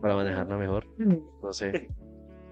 [0.03, 0.85] para manejarla mejor.
[1.41, 1.87] No sé.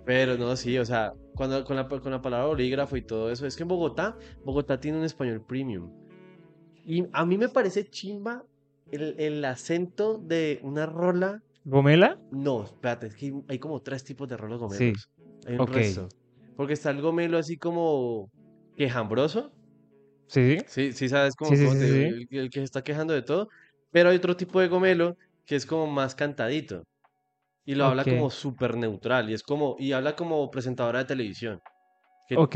[0.05, 3.45] Pero no, sí, o sea, cuando, con, la, con la palabra bolígrafo y todo eso,
[3.45, 5.91] es que en Bogotá, Bogotá tiene un español premium.
[6.85, 8.45] Y a mí me parece chimba
[8.89, 11.41] el, el acento de una rola.
[11.65, 12.17] ¿Gomela?
[12.31, 15.09] No, espérate, es que hay, como tres tipos de rolos Sí, gomelos.
[15.45, 15.71] Hay un ok.
[15.71, 16.07] resto.
[16.55, 18.29] Porque está el gomelo así como
[18.77, 19.51] quejambroso.
[20.27, 20.57] Sí.
[20.67, 22.27] Sí, sí, sabes cómo Sí, sí, cómo sí, te- sí.
[22.31, 23.49] El, el que se está quejando de todo.
[23.91, 26.83] Pero hay otro tipo de gomelo que es como más cantadito.
[27.65, 29.29] Y lo habla como súper neutral.
[29.29, 31.61] Y es como, y habla como presentadora de televisión.
[32.27, 32.55] Que Ok.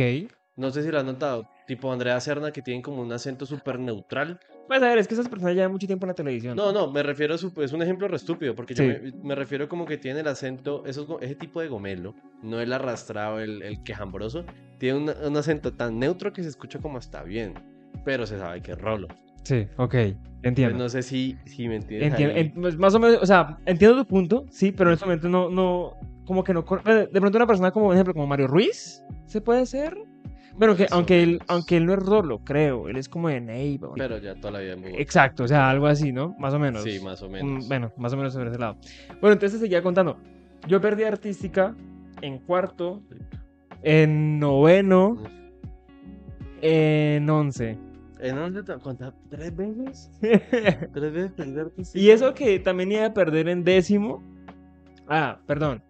[0.56, 1.48] no sé si lo has notado.
[1.68, 4.40] Tipo Andrea Serna, que tienen como un acento súper neutral.
[4.68, 6.56] Pues a ver, es que esas personas llevan mucho tiempo en la televisión.
[6.56, 9.36] No, no, me refiero a su, es un ejemplo re estúpido, porque yo me, me
[9.36, 13.62] refiero como que tiene el acento, esos ese tipo de gomelo, no el arrastrado, el,
[13.62, 14.44] el quejambroso,
[14.80, 17.54] tiene un, un acento tan neutro que se escucha como está bien,
[18.04, 19.08] pero se sabe que es rolo.
[19.46, 19.92] Sí, ok.
[19.92, 20.78] Pues Entiendo.
[20.78, 22.10] no sé si, si me entiendes.
[22.12, 25.06] Entiendo, en- pues, más o menos, o sea, entiendo tu punto, sí, pero en este
[25.06, 25.94] momento no, no,
[26.26, 29.66] como que no, de pronto una persona como, por ejemplo, como Mario Ruiz, ¿se puede
[29.66, 29.98] ser?
[30.58, 33.42] Bueno, que, o aunque él, aunque él no es rolo, creo, él es como de
[33.84, 35.02] o- Pero ya toda la vida en Bogotá.
[35.02, 36.36] Exacto, o sea, algo así, ¿no?
[36.40, 36.84] Más o menos.
[36.84, 37.68] Sí, más o Un- menos.
[37.68, 38.78] bueno, más o menos sobre ese lado.
[39.22, 40.18] Bueno, entonces seguía contando.
[40.68, 41.76] Yo perdí artística
[42.22, 43.02] en cuarto,
[43.84, 45.18] en noveno,
[46.62, 47.78] en once.
[48.20, 49.20] ¿En dónde te contaste?
[49.30, 50.12] ¿Tres veces?
[50.22, 51.84] ¿Tres veces perderte?
[51.94, 54.24] y eso que también iba a perder en décimo.
[55.08, 55.82] Ah, perdón.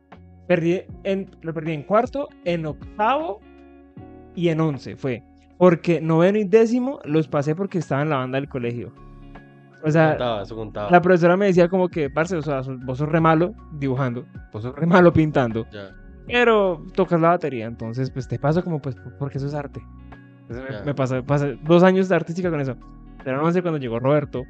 [0.47, 3.39] Perdí en, lo perdí en cuarto, en octavo
[4.35, 5.23] y en once fue.
[5.57, 8.93] Porque noveno y décimo los pasé porque estaba en la banda del colegio.
[9.83, 10.89] O sea, contaba, eso contaba.
[10.91, 14.63] la profesora me decía como que, parce, o sea, vos sos re malo dibujando, vos
[14.63, 15.91] sos re malo pintando, Ya.
[16.25, 19.79] pero tocas la batería, entonces pues te paso como pues porque eso es arte.
[20.49, 22.75] Entonces, me- me pasé, pasé dos años de artística con eso.
[23.23, 24.43] Pero no sé cuando llegó Roberto.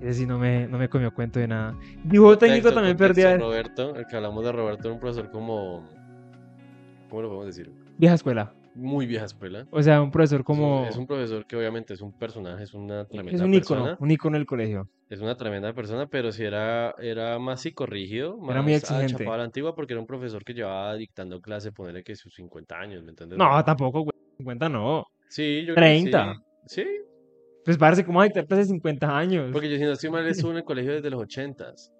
[0.00, 1.78] Ese sí no me, no me comió cuento de nada.
[2.04, 5.30] Dibujo técnico Contexto, también contexto, perdía Roberto, el que hablamos de Roberto era un profesor
[5.30, 5.88] como.
[7.08, 7.70] ¿Cómo lo podemos decir?
[7.96, 8.52] vieja escuela.
[8.74, 9.66] Muy vieja escuela.
[9.70, 10.84] O sea, un profesor como...
[10.88, 13.80] Es un profesor que obviamente es un personaje, es una tremenda es un persona.
[13.82, 14.88] ícono, un ícono del colegio.
[15.08, 19.28] Es una tremenda persona, pero sí era, era más psicorrígido, Era muy más exigente.
[19.28, 22.76] a la antigua, porque era un profesor que llevaba dictando clase, ponerle que sus 50
[22.76, 23.38] años, ¿me entiendes?
[23.38, 24.12] No, tampoco, güey.
[24.36, 25.04] 50 no.
[25.28, 26.34] Sí, yo creo que 30.
[26.66, 26.82] sí.
[26.82, 26.86] Sí,
[27.64, 29.50] Pues parece como hay hace 50 años.
[29.52, 31.90] porque yo si no estoy mal estuve en el colegio desde los 80s,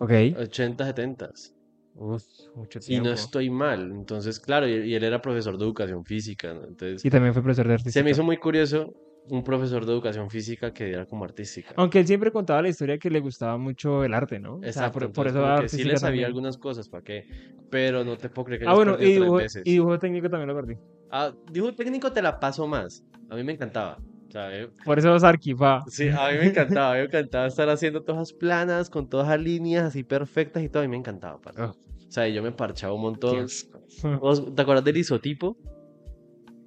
[0.00, 0.12] Ok.
[0.38, 1.54] 80, 70s.
[1.94, 2.22] Uf,
[2.54, 3.08] mucho Y tiempo.
[3.08, 6.64] no estoy mal, entonces, claro, y, y él era profesor de educación física, ¿no?
[6.64, 8.00] Entonces, Y también fue profesor de artística.
[8.00, 8.94] se me hizo muy curioso
[9.30, 11.74] un profesor de educación física que diera como artística.
[11.76, 14.54] Aunque él siempre contaba la historia que le gustaba mucho el arte, ¿no?
[14.54, 16.24] O sea, Exacto, por, por eso como era que sí le sabía también.
[16.26, 17.24] algunas cosas, ¿para qué?
[17.70, 20.54] Pero no te puedo creer que Ah, bueno, y dibujo, y dibujo técnico también lo
[20.54, 20.74] perdí.
[21.10, 23.04] Ah, dibujo técnico te la paso más.
[23.30, 23.98] A mí me encantaba.
[24.28, 25.82] O sea, eh, Por eso Sarkifa.
[25.88, 26.90] sí, a mí me encantaba.
[26.90, 30.68] A mí me encantaba estar haciendo todas planas, con todas las líneas así perfectas y
[30.68, 30.82] todo.
[30.82, 31.40] A mí me encantaba.
[31.58, 31.64] Oh.
[31.64, 33.36] O sea, yo me parchaba un montón.
[33.36, 33.68] Dios.
[34.20, 35.56] ¿Vos ¿Te acuerdas del isotipo?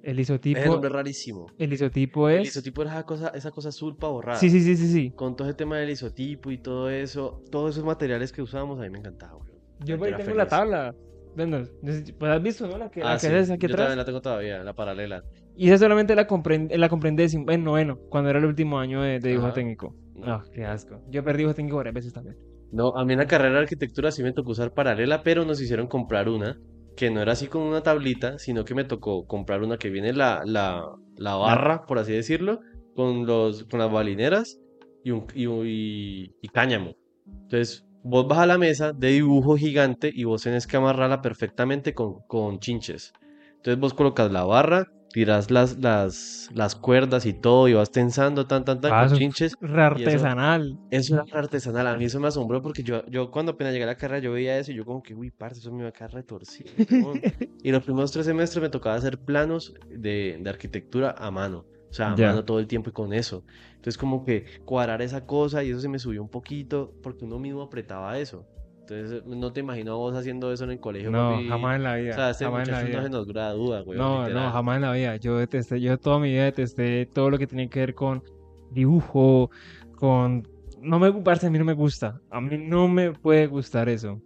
[0.02, 1.46] El Es un isotipo, nombre rarísimo.
[1.58, 2.48] el isotipo El es...
[2.48, 4.36] isotipo era esa cosa, esa cosa azul para borrar.
[4.36, 5.12] Sí, sí, sí, sí, sí.
[5.12, 8.82] Con todo ese tema del isotipo y todo eso, todos esos materiales que usábamos, a
[8.82, 9.52] mí me encantaba, güey.
[9.84, 10.94] Yo por ahí tengo la tabla.
[11.34, 12.78] Bueno, pues has visto, ¿no?
[12.78, 13.86] La que, la Ah, que sí, es aquí yo atrás.
[13.86, 15.22] también la tengo todavía, la paralela.
[15.56, 19.02] Y esa solamente la comprendí, la comprendí en en noveno, cuando era el último año
[19.02, 19.54] de, de dibujo Ajá.
[19.54, 19.94] técnico.
[20.14, 20.26] No.
[20.26, 21.02] Ah, qué asco.
[21.08, 22.36] Yo perdí dibujo técnico varias veces también.
[22.70, 25.60] No, a mí en la carrera de arquitectura sí me tocó usar paralela, pero nos
[25.60, 26.58] hicieron comprar una
[26.96, 30.12] que no era así con una tablita, sino que me tocó comprar una que viene
[30.12, 30.82] la, la,
[31.16, 32.60] la barra, por así decirlo,
[32.94, 34.58] con, los, con las balineras
[35.04, 36.92] y, un, y, y- y cáñamo.
[37.26, 41.94] Entonces, vos vas a la mesa de dibujo gigante y vos tenés que amarrarla perfectamente
[41.94, 43.12] con, con chinches.
[43.56, 48.46] Entonces, vos colocas la barra, tiras las, las, las cuerdas y todo y vas tensando
[48.46, 49.54] tan, tan, tan Ah, con eso es chinches.
[49.60, 50.78] Re artesanal.
[50.90, 53.88] Eso era artesanal, a mí eso me asombró porque yo, yo cuando apenas llegué a
[53.88, 55.92] la carrera yo veía eso y yo como que, uy, parce, eso me va a
[55.92, 56.70] quedar retorcido.
[56.90, 57.20] weón".
[57.62, 61.94] Y los primeros tres semestres me tocaba hacer planos de, de arquitectura a mano, o
[61.94, 63.44] sea, mano todo el tiempo y con eso.
[63.76, 67.38] Entonces como que cuadrar esa cosa y eso se me subió un poquito porque uno
[67.38, 68.46] mismo apretaba eso.
[68.80, 71.48] Entonces no te imagino a vos haciendo eso en el colegio, No, papi.
[71.48, 72.14] jamás en la O vida.
[72.14, 73.02] sea, este jamás en la muchacho no vida.
[73.04, 74.52] se nos gradúa, weón, No, no, literal.
[74.52, 75.16] jamás en la vida.
[75.16, 78.22] Yo detesté, yo toda mi vida detesté todo lo que tenía que ver con
[78.70, 79.50] dibujo,
[79.96, 80.42] con...
[80.80, 82.20] No me parce, a mí no me gusta.
[82.30, 84.20] A mí no me puede gustar eso.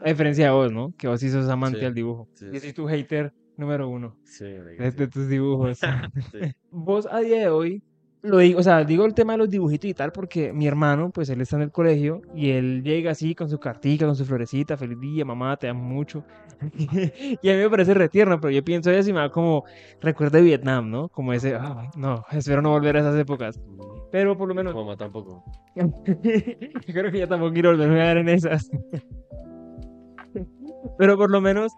[0.00, 0.92] A diferencia de vos, ¿no?
[0.98, 2.26] Que vos sí sos amante Sí, al dibujo.
[2.34, 5.78] sí, Yo soy tu hater número uno Sí, de, de tus dibujos.
[6.32, 6.38] Sí.
[6.70, 7.82] Vos a día de hoy,
[8.22, 11.10] lo digo, o sea, digo el tema de los dibujitos y tal porque mi hermano,
[11.10, 14.24] pues él está en el colegio y él llega así con su cartica, con su
[14.24, 16.24] florecita, feliz día, mamá, te amo mucho.
[17.42, 19.64] y a mí me parece retierno, pero yo pienso eso y me da como
[20.00, 21.08] recuerdo de Vietnam, ¿no?
[21.08, 23.60] Como ese, "Ay, no, espero no volver a esas épocas.
[24.12, 25.42] Pero por lo menos, Mamá tampoco.
[25.74, 25.90] yo
[26.94, 28.70] creo que ya tampoco quiero volverme a ver en esas.
[30.98, 31.72] Pero por lo menos,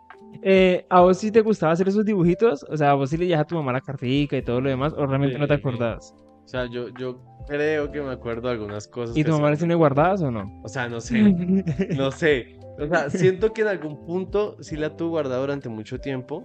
[0.46, 2.66] eh, ¿a vos sí te gustaba hacer esos dibujitos?
[2.68, 4.68] O sea, ¿a vos sí le llevas a tu mamá la cartica y todo lo
[4.68, 4.92] demás?
[4.92, 6.14] ¿O realmente no te acordabas?
[6.44, 9.16] O sea, yo, yo creo que me acuerdo de algunas cosas.
[9.16, 10.61] ¿Y tu mamá le tiene guardadas o no?
[10.62, 11.22] O sea, no sé,
[11.96, 12.59] no sé.
[12.78, 16.44] O sea, siento que en algún punto sí la tuve guardada durante mucho tiempo.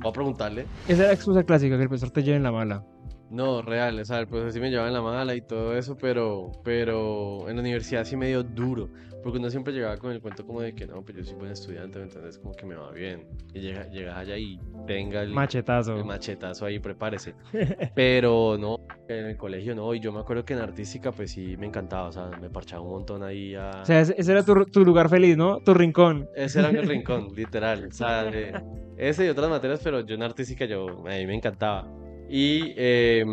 [0.00, 0.66] Voy a preguntarle.
[0.88, 2.84] Esa es la excusa clásica, que el profesor te lleve en la mala.
[3.32, 5.96] No, real, o sea, el profesor sí me llevaba en la mala y todo eso,
[5.96, 8.90] pero, pero en la universidad sí me dio duro,
[9.22, 11.50] porque uno siempre llegaba con el cuento como de que no, pues yo soy buen
[11.52, 12.38] estudiante, ¿me entiendes?
[12.38, 13.26] Como que me va bien.
[13.54, 15.96] Y llega, llegas allá y tenga el, Machetazo.
[15.96, 17.34] el machetazo ahí, prepárese.
[17.94, 18.76] Pero no,
[19.08, 22.08] en el colegio no, y yo me acuerdo que en artística pues sí me encantaba,
[22.08, 23.70] o sea, me parchaba un montón ahí a...
[23.82, 25.58] O sea, ese, ese era tu, tu lugar feliz, ¿no?
[25.60, 26.28] Tu rincón.
[26.36, 27.86] Ese era mi rincón, literal.
[27.88, 28.52] O sea, de-
[28.98, 31.88] ese y otras materias, pero yo en artística yo, a mí me encantaba.
[32.34, 33.26] Y, eh,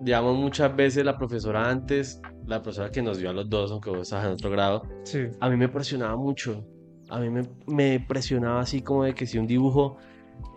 [0.00, 3.88] digamos, muchas veces la profesora antes, la profesora que nos dio a los dos, aunque
[3.88, 5.20] vos estabas en otro grado, Sí.
[5.40, 6.62] a mí me presionaba mucho.
[7.08, 9.96] A mí me, me presionaba así como de que si un dibujo...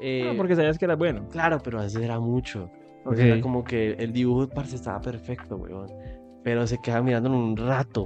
[0.01, 1.29] eh, No, porque sabías que era bueno.
[1.29, 2.69] Claro, pero a veces era mucho.
[3.05, 3.15] O Ok.
[3.15, 5.87] sea, era como que el dibujo, parce, estaba perfecto, weón.
[6.43, 8.03] Pero se quedaba mirándolo un rato.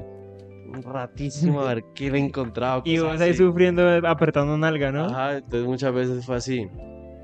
[0.71, 2.84] Un ratísimo a ver qué le encontraba.
[2.86, 3.39] Y vos ahí así.
[3.39, 5.06] sufriendo, apretando nalga, ¿no?
[5.06, 6.67] Ajá, entonces muchas veces fue así.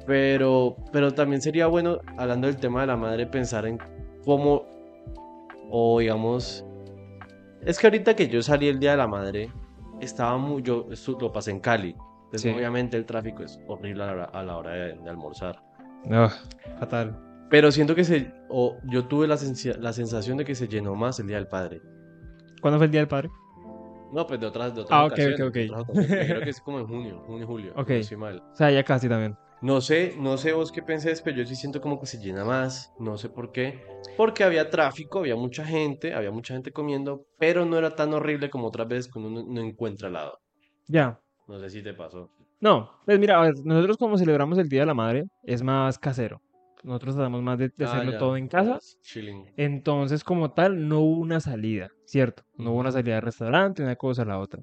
[0.06, 3.80] Pero, pero también sería bueno, hablando del tema de la madre, pensar en
[4.24, 4.63] cómo,
[5.70, 6.63] o digamos,
[7.62, 9.50] es que ahorita que yo salí el Día de la Madre,
[10.00, 10.88] estaba muy, yo
[11.20, 11.96] lo pasé en Cali.
[12.26, 12.50] Entonces, Sí.
[12.50, 15.60] obviamente el tráfico es horrible a la hora, a la hora de, de almorzar.
[16.06, 16.30] No,
[16.80, 17.18] fatal.
[17.50, 20.94] Pero siento que se, o yo tuve la, sensi- la sensación de que se llenó
[20.96, 21.82] más el Día del Padre.
[22.62, 23.30] ¿Cuándo fue el Día del Padre?
[24.12, 25.98] No, pues de otras, de otras Ah, ok, ok, ok.
[26.08, 27.74] Creo que es como en junio, junio, julio.
[27.78, 27.89] Ok.
[28.12, 28.44] no mal.
[28.52, 29.36] O sea, ya casi también.
[29.62, 32.46] No sé, no sé vos qué pensés, pero yo sí siento como que se llena
[32.46, 33.84] más, no sé por qué.
[34.18, 38.50] Porque había tráfico, había mucha gente, había mucha gente comiendo, pero no era tan horrible
[38.50, 40.38] como otras veces cuando uno no encuentra helado.
[40.88, 41.20] Ya.
[41.48, 42.30] No sé si te pasó.
[42.60, 45.98] No, pues mira, a ver, nosotros como celebramos el Día de la Madre, es más
[45.98, 46.41] casero.
[46.84, 48.80] Nosotros tratamos más de, de Ah, hacerlo ya, todo en casa.
[49.02, 49.46] Chilling.
[49.58, 52.44] Entonces, como tal, no hubo una salida, ¿cierto?
[52.58, 54.62] No hubo una salida de restaurante, una cosa a la otra.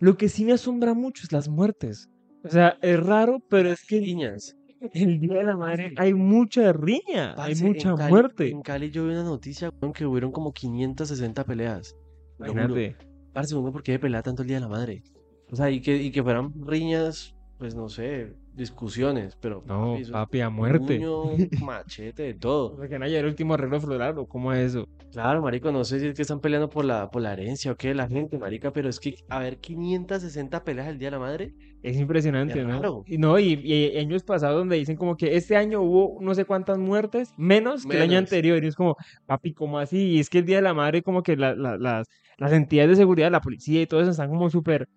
[0.00, 2.08] Lo que sí me asombra mucho es las muertes.
[2.46, 4.56] O sea, es raro, pero es que Niñas.
[4.92, 8.50] el Día de la Madre hay mucha riña, hay en mucha Cali- muerte.
[8.50, 11.94] En Cali yo vi una noticia, weón, que hubieron como 560 peleas.
[12.38, 12.96] Imagínate.
[13.32, 15.02] Parce, ¿por qué pelea tanto el Día de la Madre?
[15.50, 20.10] O sea, y que, y que fueran riñas, pues no sé, discusiones, pero No, papi,
[20.10, 20.96] papi, a muerte.
[20.98, 22.74] puño, machete, de todo.
[22.74, 24.88] O sea, que no haya el último arreglo floral o cómo es eso.
[25.12, 27.76] Claro, marico, no sé si es que están peleando por la, por la herencia o
[27.76, 31.18] qué, la gente, marica, pero es que, a ver, 560 peleas el Día de la
[31.18, 31.54] Madre.
[31.82, 33.04] Es impresionante, Es ¿no?
[33.06, 36.44] Y no, y, y años pasados donde dicen como que este año hubo no sé
[36.44, 38.24] cuántas muertes, menos, que el año Menos.
[38.32, 38.62] anterior.
[38.62, 39.98] Y es como, papi, ¿cómo así?
[40.12, 42.06] Y es que el Día de la Madre, como que la- la- las,
[42.38, 44.88] las entidades de seguridad, la policía y todo eso están como súper,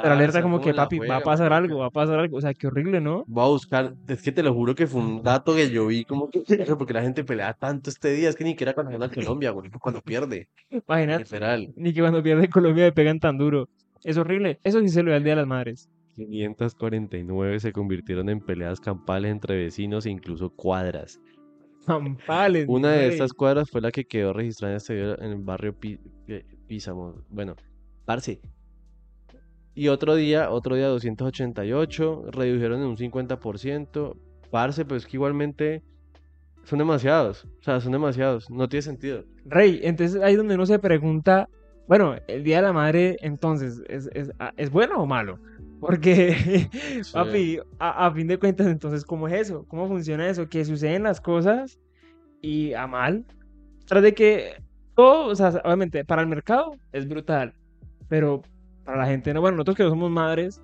[0.00, 2.36] Claro, alerta, están como como que, papi, va a pasar algo, va a pasar algo.
[2.36, 3.24] O sea, qué horrible, ¿no?
[3.26, 6.04] Voy a buscar, es que te lo juro que fue un dato que yo vi,
[6.04, 6.42] como que,
[6.78, 9.70] porque la gente pelea tanto este día, es que ni siquiera cuando gana Colombia, güey,
[9.80, 11.72] cuando pierde, Imagínate, literal.
[11.76, 13.68] ni que cuando pierde Colombia le pegan tan duro.
[14.02, 14.58] Es horrible.
[14.64, 15.88] Eso sí se lo da el Día de las Madres.
[16.16, 21.20] 549 se convirtieron en peleas campales entre vecinos e incluso cuadras.
[21.86, 25.36] Campales, Una de estas cuadras fue la que quedó registrada en este video en el
[25.42, 27.14] barrio Pi- Pi- Písamo.
[27.28, 27.56] Bueno,
[28.06, 28.40] parce.
[29.74, 34.16] Y otro día, otro día 288, redujeron en un 50%.
[34.50, 35.82] Parce, pues que igualmente
[36.64, 37.44] son demasiados.
[37.60, 38.48] O sea, son demasiados.
[38.50, 39.24] No tiene sentido.
[39.44, 41.48] Rey, entonces ahí donde uno se pregunta,
[41.88, 45.38] bueno, el Día de la Madre, entonces, ¿es, es, ah, ¿es bueno o malo?
[45.80, 46.68] Porque,
[47.02, 47.12] Sí.
[47.12, 49.66] papi, a, a fin de cuentas, entonces, ¿cómo es eso?
[49.68, 50.48] ¿Cómo funciona eso?
[50.48, 51.80] Que suceden las cosas
[52.40, 53.24] y a mal.
[53.86, 54.54] Tras de que
[54.94, 57.52] todo, o sea, obviamente, para el mercado es brutal,
[58.08, 58.40] pero
[58.84, 59.40] para la gente no.
[59.40, 60.60] Bueno, nosotros que no somos madres,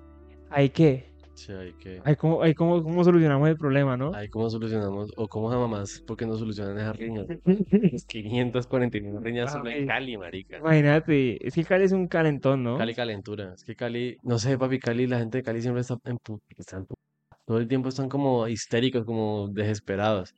[0.49, 2.01] hay que, Sí, hay que.
[2.03, 4.13] hay cómo, hay cómo, cómo solucionamos el problema, ¿no?
[4.13, 7.25] Ahí cómo solucionamos, o cómo a mamás, ¿por qué no solucionan esas riñas?
[8.07, 9.87] 549 riñas solo en.
[9.87, 10.57] Cali, marica.
[10.57, 12.77] Imagínate, es que Cali es un calentón, ¿no?
[12.77, 13.53] Cali calentura.
[13.55, 16.39] Es que Cali, no sé, papi, Cali, la gente de Cali siempre está en pu-
[16.57, 16.95] están pu-
[17.45, 20.35] Todo el tiempo están como histéricos, como desesperados.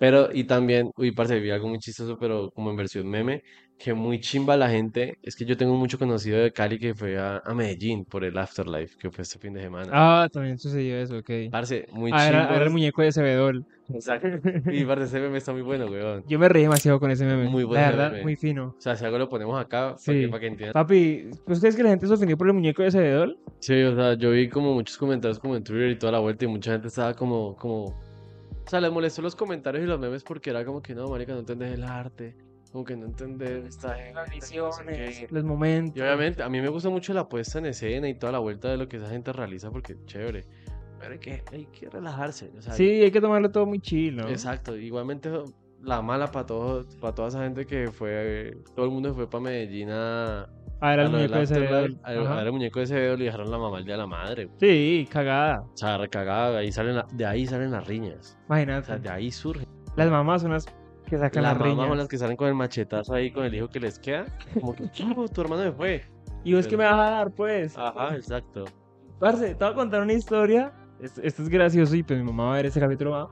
[0.00, 3.42] Pero, y también, uy, parce, vi algo muy chistoso, pero como en versión meme,
[3.78, 5.18] que muy chimba la gente.
[5.22, 8.36] Es que yo tengo mucho conocido de Cali que fue a, a Medellín por el
[8.38, 9.90] Afterlife, que fue este fin de semana.
[9.92, 11.30] Ah, también sucedió eso, ok.
[11.52, 13.64] Parce, muy Ah, era, era el muñeco de Cebedol.
[13.92, 14.28] Exacto.
[14.72, 16.24] Y parce, ese meme está muy bueno, weón.
[16.26, 17.48] Yo me reí demasiado con ese meme.
[17.50, 18.22] Muy La bueno ese verdad, meme.
[18.22, 18.74] muy fino.
[18.78, 20.12] O sea, si algo lo ponemos acá, para Sí.
[20.22, 20.72] que, para que entiendan.
[20.72, 23.38] Papi, ¿tú crees que la gente se ofendió por el muñeco de Cebedol?
[23.60, 26.46] Sí, o sea, yo vi como muchos comentarios como en Twitter y toda la vuelta
[26.46, 28.00] y mucha gente estaba como, como,
[28.70, 31.32] o sea, les molestó los comentarios y los memes porque era como que no, marica,
[31.32, 32.36] no entendés el arte,
[32.70, 35.96] como que no entendés esta gente, Las que no sé visiones, los momentos.
[35.96, 38.68] Y obviamente, a mí me gusta mucho la puesta en escena y toda la vuelta
[38.68, 40.44] de lo que esa gente realiza porque es chévere,
[41.00, 44.14] pero hay que, hay que relajarse, o sea, Sí, hay que tomarlo todo muy chill,
[44.14, 44.28] ¿no?
[44.28, 45.28] exacto, igualmente
[45.82, 49.42] la mala para todo, para toda esa gente que fue, todo el mundo fue para
[49.42, 50.48] Medellín a,
[50.80, 52.00] Ah, era el muñeco de Afterlife, Cebedol.
[52.02, 52.34] a, a Ajá.
[52.36, 54.48] ver el muñeco de ese dedo y dejaron la mamá el día de la madre,
[54.58, 55.60] Sí, cagada.
[55.62, 58.38] O sea, recagada, ahí salen la- de ahí salen las riñas.
[58.42, 58.86] O Imagínate.
[58.86, 59.66] sea, de ahí surgen.
[59.96, 60.66] Las mamás son las
[61.06, 61.98] que sacan Las las mamás son riñas.
[61.98, 64.24] las que salen con el machetazo ahí con el hijo que les queda.
[64.58, 66.02] Como que, "Chavo, tu hermano se fue.
[66.44, 67.76] Y vos que me vas a dar, pues.
[67.76, 68.64] Ajá, exacto.
[69.18, 70.72] Parce, te voy a contar una historia.
[70.98, 73.10] Esto, esto es gracioso y pues mi mamá va a ver ese capítulo.
[73.10, 73.28] va.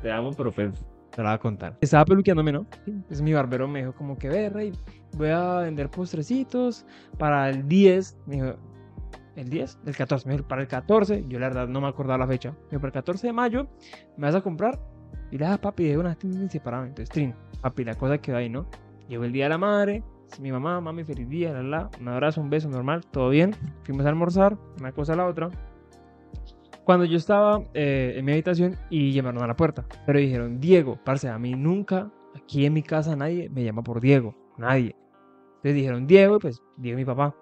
[0.00, 0.70] Te amo, pero pues
[1.16, 1.78] te la voy a contar.
[1.80, 2.66] Estaba peluqueándome, ¿no?
[2.86, 4.72] Entonces mi barbero me dijo como que, ve, Rey,
[5.16, 6.84] voy a vender postrecitos
[7.16, 8.18] para el 10.
[8.26, 8.54] Me dijo,
[9.34, 9.78] ¿el 10?
[9.86, 10.28] El 14.
[10.28, 11.24] Me dijo, para el 14.
[11.26, 12.50] Yo la verdad no me acordaba la fecha.
[12.50, 13.66] Me dijo, para el 14 de mayo
[14.18, 14.78] me vas a comprar.
[15.30, 16.90] Y le dije, ah, papi, de una inseparable.
[16.90, 18.66] Entonces, trin, papi, la cosa quedó ahí, ¿no?
[19.08, 20.02] Llegó el día de la madre.
[20.38, 21.90] Mi mamá, mami, feliz día, la, la.
[21.98, 23.54] Un abrazo, un beso, normal, todo bien.
[23.84, 25.48] Fuimos a almorzar, una cosa a la otra.
[26.86, 30.96] Cuando yo estaba eh, en mi habitación y llamaron a la puerta, pero dijeron, Diego,
[31.04, 34.94] parce, a mí nunca, aquí en mi casa nadie me llama por Diego, nadie.
[35.56, 37.34] Entonces dijeron, Diego, pues, Diego mi papá,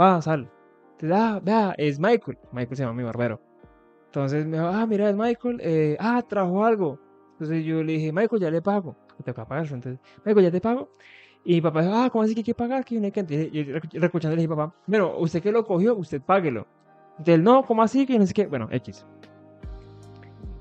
[0.00, 0.50] va, sal.
[0.92, 3.38] Entonces, ah, vea, es Michael, Michael se llama mi barbero.
[4.06, 6.98] Entonces me dijo, ah, mira, es Michael, eh, ah, trajo algo.
[7.32, 9.66] Entonces yo le dije, Michael, ya le pago, te toca pagar.
[9.70, 10.88] Entonces, Michael, ya te pago.
[11.44, 12.82] Y mi papá dijo, ah, ¿cómo así que hay que pagar?
[12.82, 13.54] Que hay que entender.
[13.54, 16.66] Y yo le dije, papá, bueno, usted que lo cogió, usted páguelo.
[17.24, 18.06] Él, no, ¿cómo así?
[18.06, 18.46] Que no sé qué.
[18.46, 19.06] Bueno, X.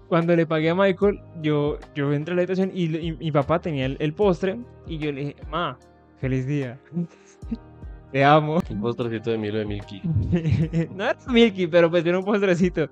[0.07, 3.59] Cuando le pagué a Michael, yo, yo entré a la habitación y, y mi papá
[3.59, 4.59] tenía el, el postre.
[4.87, 5.77] Y yo le dije, ma,
[6.17, 6.79] feliz día.
[8.11, 8.59] Te amo.
[8.69, 10.01] Un postrecito de Milo de Milky.
[10.95, 12.87] no era Milky, pero pues era un postrecito.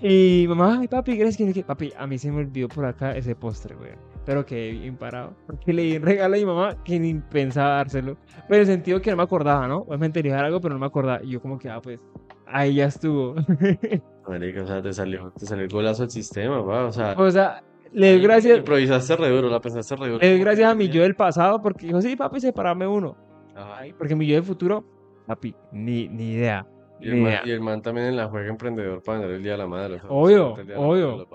[0.00, 3.34] Y mamá, ay papi, ¿crees que Papi, a mí se me olvidó por acá ese
[3.34, 3.92] postre, güey.
[4.24, 5.34] Pero quedé bien parado.
[5.46, 8.16] Porque le di un regalo a mi mamá que ni pensaba dárselo.
[8.48, 9.78] Pero en el sentido que no me acordaba, ¿no?
[9.78, 11.22] Obviamente le dar algo, pero no me acordaba.
[11.22, 12.00] Y yo como que, ah, pues,
[12.46, 13.34] ahí ya estuvo.
[14.28, 16.86] Marica, o sea, te salió, te salió el golazo del sistema, va.
[16.86, 20.18] O sea, o sea, le doy gracias, improvisaste re duro, la pensaste re duro.
[20.20, 23.16] le doy gracias a mi yo del pasado porque dijo, sí, papi, separame uno.
[23.54, 24.84] Ay, porque mi yo del futuro,
[25.26, 26.66] papi, ni, ni idea.
[27.00, 29.52] Y el, man, y el man también en la juega emprendedor para vender el Día
[29.52, 29.96] de la Madre.
[29.96, 31.28] o sea, Obvio, Madre obvio.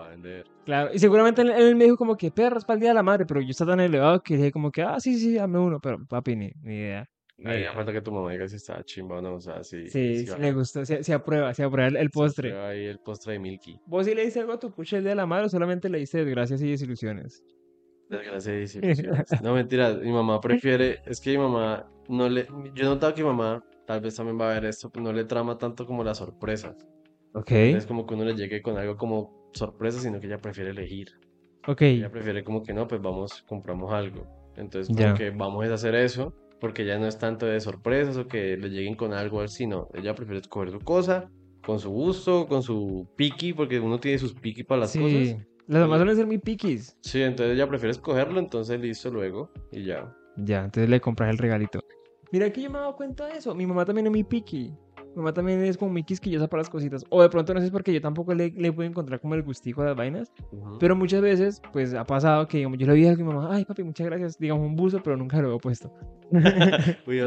[0.66, 3.04] Claro, y seguramente él, él me dijo como que perras para el día de la
[3.04, 5.80] madre, pero yo estaba tan elevado que dije como que, ah, sí, sí, dame uno,
[5.80, 7.10] pero papi, ni, ni idea.
[7.46, 10.26] Ahí falta que tu mamá diga si está chimba o no, o sea, si, Sí,
[10.26, 12.50] si le gustó, se, se aprueba, se aprueba el, postre.
[12.50, 13.80] prueba ahí el postre de Milky.
[13.86, 15.88] ¿Vos sí le diste algo a tu pucha el día de la madre o solamente
[15.90, 17.42] le diste desgracias y desilusiones?
[18.10, 19.26] Desgracia y desilusiones.
[19.44, 23.22] No, mentira, mi mamá prefiere, es que mi mamá no le, yo he notado que
[23.22, 26.04] mi mamá, tal vez también va a ver esto, pues no le trama tanto como
[26.04, 26.76] las sorpresas.
[27.34, 30.72] Ok, Es como que uno le llegue con algo como sorpresa, sino que ella prefiere
[30.72, 31.08] elegir.
[31.68, 34.28] ok, Ella prefiere como que no, pues vamos, compramos algo.
[34.58, 38.28] Entonces como que vamos a hacer eso, porque ya no es tanto de sorpresas o
[38.28, 39.88] que le lleguen con algo así, no.
[39.94, 41.30] Ella prefiere escoger su cosa,
[41.66, 45.00] con su gusto, con su piqui, porque uno tiene sus piqui para las sí.
[45.00, 45.46] cosas.
[45.68, 46.98] Las mamás suelen ser muy piquis.
[47.02, 50.12] Sí, entonces ella prefiere escogerlo, entonces listo luego y ya.
[50.38, 51.80] Ya, entonces le compras el regalito.
[52.32, 53.54] Mira que yo me he dado cuenta de eso.
[53.56, 54.74] Mi mamá también es muy picky.
[55.16, 57.04] Mi mamá también es como muy quisquillosa para las cositas.
[57.10, 59.44] O de pronto no sé es porque yo tampoco le, le puedo encontrar como el
[59.44, 60.32] gustico a las vainas.
[60.52, 60.78] Ujú.
[60.80, 63.66] Pero muchas veces, pues ha pasado que digamos, yo le dije a mi mamá, ay
[63.66, 65.92] papi, muchas gracias, digamos un buzo, pero nunca lo he puesto.
[67.08, 67.22] Uy,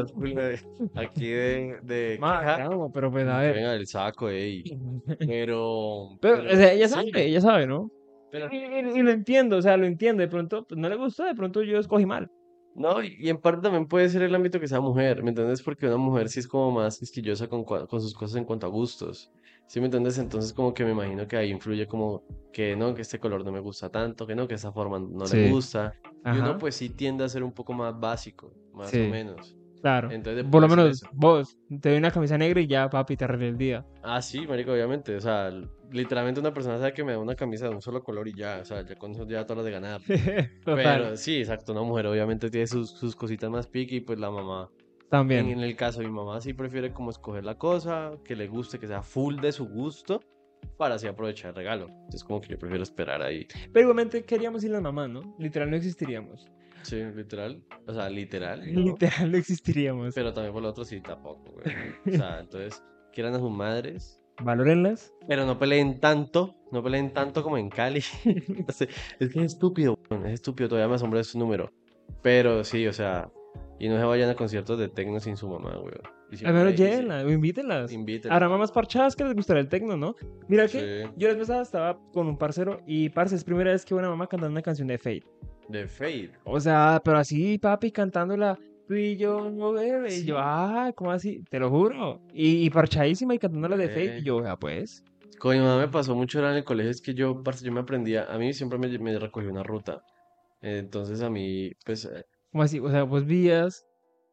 [0.95, 3.55] aquí de, de Ma, pero pues a ver.
[3.55, 4.63] venga el saco, ey.
[5.19, 7.91] Pero, Pero, o sea, ella sí, sabe, ella sabe, ¿no?
[8.31, 10.21] Pero- Y, y- y lo entiendo, o sea, lo entiendo.
[10.21, 12.31] De pronto pues, no le gustó, de pronto yo escogí mal.
[12.75, 15.61] No, y en parte también puede ser el ámbito que sea mujer, ¿me entiendes?
[15.61, 18.69] Porque una mujer sí es como más quisquillosa con, con sus cosas en cuanto a
[18.69, 19.31] gustos,
[19.67, 20.17] ¿sí me entiendes?
[20.17, 23.51] Entonces como que me imagino que ahí influye como que no, que este color no
[23.51, 25.37] me gusta tanto, que no, que esta forma no Sí.
[25.37, 25.93] le gusta,
[26.25, 29.55] y uno pues sí tiende a ser un poco más básico, más o menos.
[29.83, 30.09] Claro.
[30.11, 31.07] Entonces, Por lo menos eso.
[31.13, 33.85] vos, te doy una camisa negra y ya, papi, te arreglé el día.
[34.01, 35.51] Ah, sí, marico, obviamente, o sea,
[35.91, 38.59] literalmente una persona sabe que me da una camisa de un solo color y ya,
[38.61, 40.01] o sea, ya con eso ya todas las de ganar.
[40.65, 44.31] Pero sí, exacto, una mujer obviamente tiene sus, sus cositas más picky y pues la
[44.31, 45.49] mamá En, también.
[45.49, 48.79] en el caso de mi mamá sí prefiere como escoger la cosa, que le guste,
[48.79, 50.19] que sea full de su gusto,
[50.77, 51.87] para así aprovechar el regalo.
[51.89, 53.45] Entonces como que yo prefiero esperar ahí.
[53.71, 55.35] Pero igualmente queríamos ir las mamás, ¿no?
[55.37, 56.47] Literal no existiríamos.
[56.83, 57.61] Sí, literal.
[57.87, 58.61] O sea, literal.
[58.73, 58.81] ¿no?
[58.93, 60.13] Literal no existiríamos.
[60.15, 61.65] Pero también por lo otro sí tampoco, güey.
[62.15, 65.13] O sea, entonces, quieran a sus madres, Valórenlas.
[65.27, 67.99] pero no peleen tanto, no peleen tanto como en Cali.
[68.67, 68.77] Es
[69.31, 71.71] que es estúpido, weón, es estúpido, todavía me asombra ese número.
[72.21, 73.29] Pero sí, o sea,
[73.79, 75.93] y no se vayan a conciertos de tecno sin su mamá, güey.
[76.31, 77.91] Si- llévenlas o invítenlas.
[77.91, 78.33] Invítenla.
[78.35, 80.15] Habrá mamás parchadas que les gustará el tecno, ¿no?
[80.47, 81.11] Mira que Sí.
[81.15, 84.09] yo la vez pasada estaba con un parcero y parce, es primera vez que una
[84.09, 85.23] mamá cantando una canción de Fate.
[85.73, 86.31] De Fade.
[86.43, 88.57] O sea, pero así, papi, cantándola
[88.87, 90.13] tú y yo, no bebé.
[90.15, 90.41] Y yo, Sí.
[90.43, 91.43] ah, ¿cómo así?
[91.49, 92.21] Te lo juro.
[92.31, 94.09] Y, y parchadísima y cantándola de Fate.
[94.17, 94.19] Ok.
[94.19, 95.03] Y yo, ya pues.
[95.39, 97.71] Con mi mamá me pasó mucho era en el colegio, es que yo, parce, yo
[97.71, 100.03] me aprendía, a mí siempre me, me recogió una ruta.
[100.61, 102.79] Entonces a mí, pues, eh, ¿Cómo así?
[102.79, 103.85] O sea, vos vías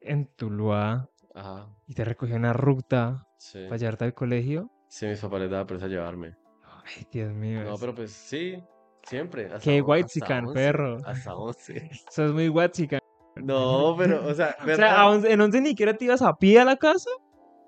[0.03, 3.65] en Tuluá ajá, y te recogió una ruta sí.
[3.65, 4.71] para llevarte al colegio.
[4.89, 6.37] Sí, mis papás les daba presa llevarme.
[6.85, 7.65] Ay, Dios mío.
[7.65, 8.63] No, es- pero pues sí,
[9.05, 9.47] siempre.
[9.47, 10.95] Hasta, Qué hasta perro.
[10.97, 11.91] 11, Hasta 11.
[12.11, 12.99] Sos muy guachica.
[13.37, 16.37] No, pero, o sea, O sea, a once- en 11 ni siquiera te ibas a
[16.37, 17.09] pie a la casa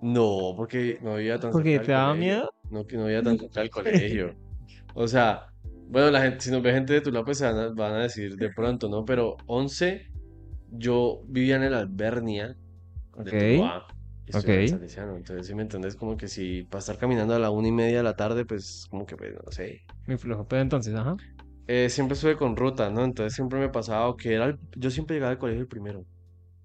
[0.00, 2.50] No, porque no había tan porque te daba miedo.
[2.70, 4.34] No, que no había tan cerca del colegio.
[4.94, 5.46] O sea,
[5.88, 8.02] bueno, la gente, si nos ve gente de Tula, pues se van a, van a
[8.02, 9.06] decir de pronto, ¿no?
[9.06, 10.06] Pero 11,
[10.70, 12.48] yo vivía en el Albernia
[13.16, 13.86] de Ok, Tuluá.
[14.26, 14.68] Y en.
[14.68, 15.16] Salesiano.
[15.16, 17.98] Entonces, si me entendés, como que si para estar caminando a la una y media
[17.98, 19.82] de la tarde, pues como que, pues, no sé.
[20.06, 20.46] Muy flojo.
[20.46, 21.16] Pero entonces, ajá.
[21.68, 23.04] Eh, siempre estuve con ruta, ¿no?
[23.04, 26.04] Entonces siempre me pasaba que era el- yo siempre llegaba al colegio el primero.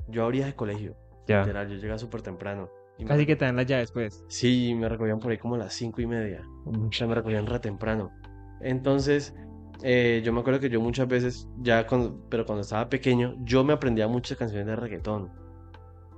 [0.08, 0.96] Yo abría de colegio,
[1.28, 1.40] Ya.
[1.42, 2.70] literal, yo llegaba súper temprano.
[2.98, 4.24] Y me Casi que te dan las llaves, pues.
[4.28, 6.42] Sí, me recogían por ahí como a las cinco y media.
[6.66, 8.12] O sea, me recogían re temprano.
[8.60, 9.36] Entonces,
[9.84, 13.64] eh, yo me acuerdo que yo muchas veces, ya cuando, pero cuando estaba pequeño, yo
[13.64, 15.32] me aprendía muchas canciones de reggaetón.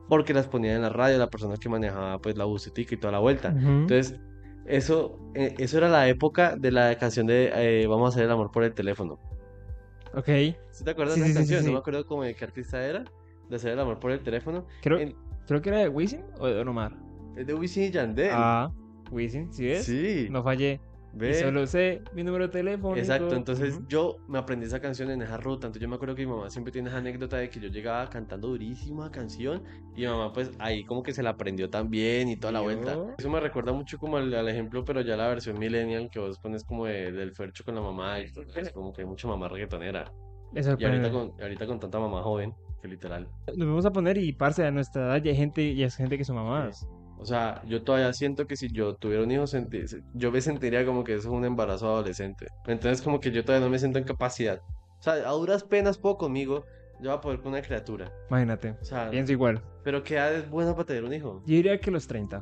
[0.10, 3.12] Porque las ponía en la radio, la persona que manejaba pues la busetica y toda
[3.14, 3.50] la vuelta.
[3.56, 4.20] Entonces,
[4.66, 8.32] eso, eh, eso era la época de la canción de eh, Vamos a hacer el
[8.32, 9.20] amor por el teléfono.
[10.16, 10.26] Ok.
[10.72, 11.66] ¿Sí te acuerdas Sí, de sí, esa sí, sí, canción?
[11.68, 13.04] No me acuerdo cómo de qué artista era,
[13.50, 14.66] de hacer el amor por el teléfono.
[14.82, 15.16] Creo, En-
[15.48, 16.94] creo que era de Wisin o de Don Omar.
[17.38, 18.32] es de Wisin y Yandel.
[18.34, 18.72] Ah,
[19.12, 19.86] Wisin, ¿sí ves?
[19.86, 20.82] sí, No fallé.
[21.14, 21.34] Y ve.
[21.34, 23.00] solo sé mi número telefónico.
[23.00, 23.88] Exacto, entonces Ujú.
[23.88, 26.50] yo me aprendí esa canción en esa ruta, entonces yo me acuerdo que mi mamá
[26.50, 29.64] siempre tiene esa anécdota de que yo llegaba cantando durísima canción
[29.96, 32.94] y mi mamá pues ahí como que se la aprendió también y toda la vuelta.
[32.94, 33.16] Yo.
[33.18, 36.38] Eso me recuerda mucho como al, al ejemplo, pero ya la versión millennial que vos
[36.40, 39.28] pones como de- del fercho con la mamá y todo, es como que hay mucha
[39.28, 40.12] mamá reggaetonera.
[40.52, 43.28] Me Y ahorita con, ahorita con tanta mamá joven, que literal.
[43.56, 46.18] Nos vamos a poner y parce a nuestra edad ya hay gente y es gente
[46.18, 46.88] que son mamás.
[47.20, 50.86] O sea, yo todavía siento que si yo tuviera un hijo, senti- yo me sentiría
[50.86, 52.48] como que eso es un embarazo adolescente.
[52.66, 54.62] Entonces como que yo todavía no me siento en capacidad.
[55.00, 56.66] O sea, a duras penas puedo conmigo,
[57.02, 58.12] yo voy a poder con una criatura.
[58.30, 58.72] Imagínate.
[58.82, 59.62] O sea, Pienso igual.
[59.84, 61.42] pero ¿qué edad es buena para tener un hijo?
[61.46, 62.42] Yo diría que los 30.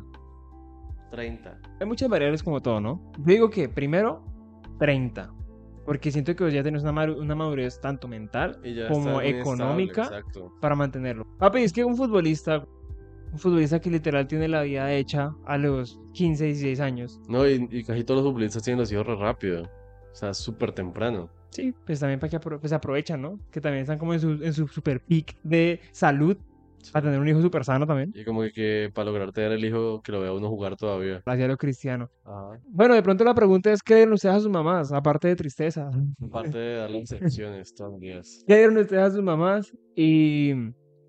[1.12, 1.60] 30.
[1.80, 3.12] Hay muchas variables como todo, ¿no?
[3.20, 4.24] Yo digo que primero
[4.80, 5.32] 30.
[5.86, 8.60] Porque siento que vos ya tenés una, madurez tanto mental
[8.90, 11.26] como económica estable, para mantenerlo.
[11.40, 12.66] Papi, es que un futbolista,
[13.32, 17.20] un futbolista que literal tiene la vida hecha a los 15, 16 años.
[17.28, 19.64] No, y, y casi todos los futbolistas tienen los hijos rápido.
[19.64, 21.30] O sea, súper temprano.
[21.52, 23.40] Sí, pues también para que apro- pues aprovechan, ¿no?
[23.52, 26.38] Que también están como en su, en su super peak de salud
[26.94, 28.12] para tener un hijo súper sano también.
[28.16, 31.22] Y como que, que para lograr tener el hijo que lo vea uno jugar todavía.
[31.26, 32.10] Hacia lo cristiano.
[32.24, 32.60] Ajá.
[32.70, 34.92] Bueno, de pronto la pregunta es: ¿qué dieron ustedes a sus mamás?
[34.92, 35.90] Aparte de tristeza.
[36.24, 38.44] Aparte de darle instrucciones todos los días.
[38.48, 39.72] ¿Qué dieron ustedes a sus mamás?
[39.96, 40.54] Y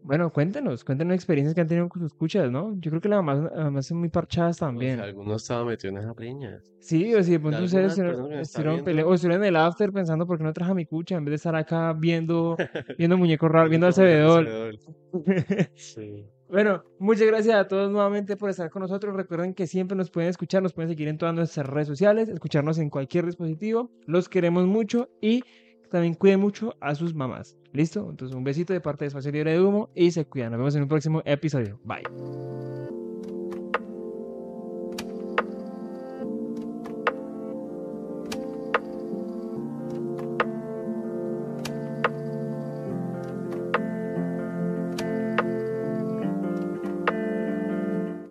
[0.03, 2.74] bueno, cuéntenos, cuéntenos experiencias que han tenido con sus escuchas, ¿no?
[2.80, 5.01] Yo creo que las mamás, las mamás son muy parchadas también.
[5.01, 6.62] alguno estaba metido en esas riñas.
[6.80, 8.84] Sí, o si de pronto ustedes estuvieron- personas que me están estuvieron viendo.
[8.90, 11.24] pele- o estuvieron en el after pensando por qué no traje a mi cucha en
[11.24, 12.57] vez de estar acá viendo,
[12.96, 14.46] viendo muñeco raro, viendo al cebedor.
[15.74, 16.24] Sí.
[16.51, 19.14] Bueno, muchas gracias a todos nuevamente por estar con nosotros.
[19.14, 22.78] Recuerden que siempre nos pueden escuchar, nos pueden seguir en todas nuestras redes sociales, escucharnos
[22.78, 23.90] en cualquier dispositivo.
[24.07, 25.42] Los queremos mucho y
[25.91, 27.57] también cuiden mucho a sus mamás.
[27.72, 28.09] ¿Listo?
[28.11, 30.53] Entonces un besito de parte de Espacio Libre de Humo y se cuidan.
[30.53, 31.80] Nos vemos en un próximo episodio.
[31.84, 33.07] Bye.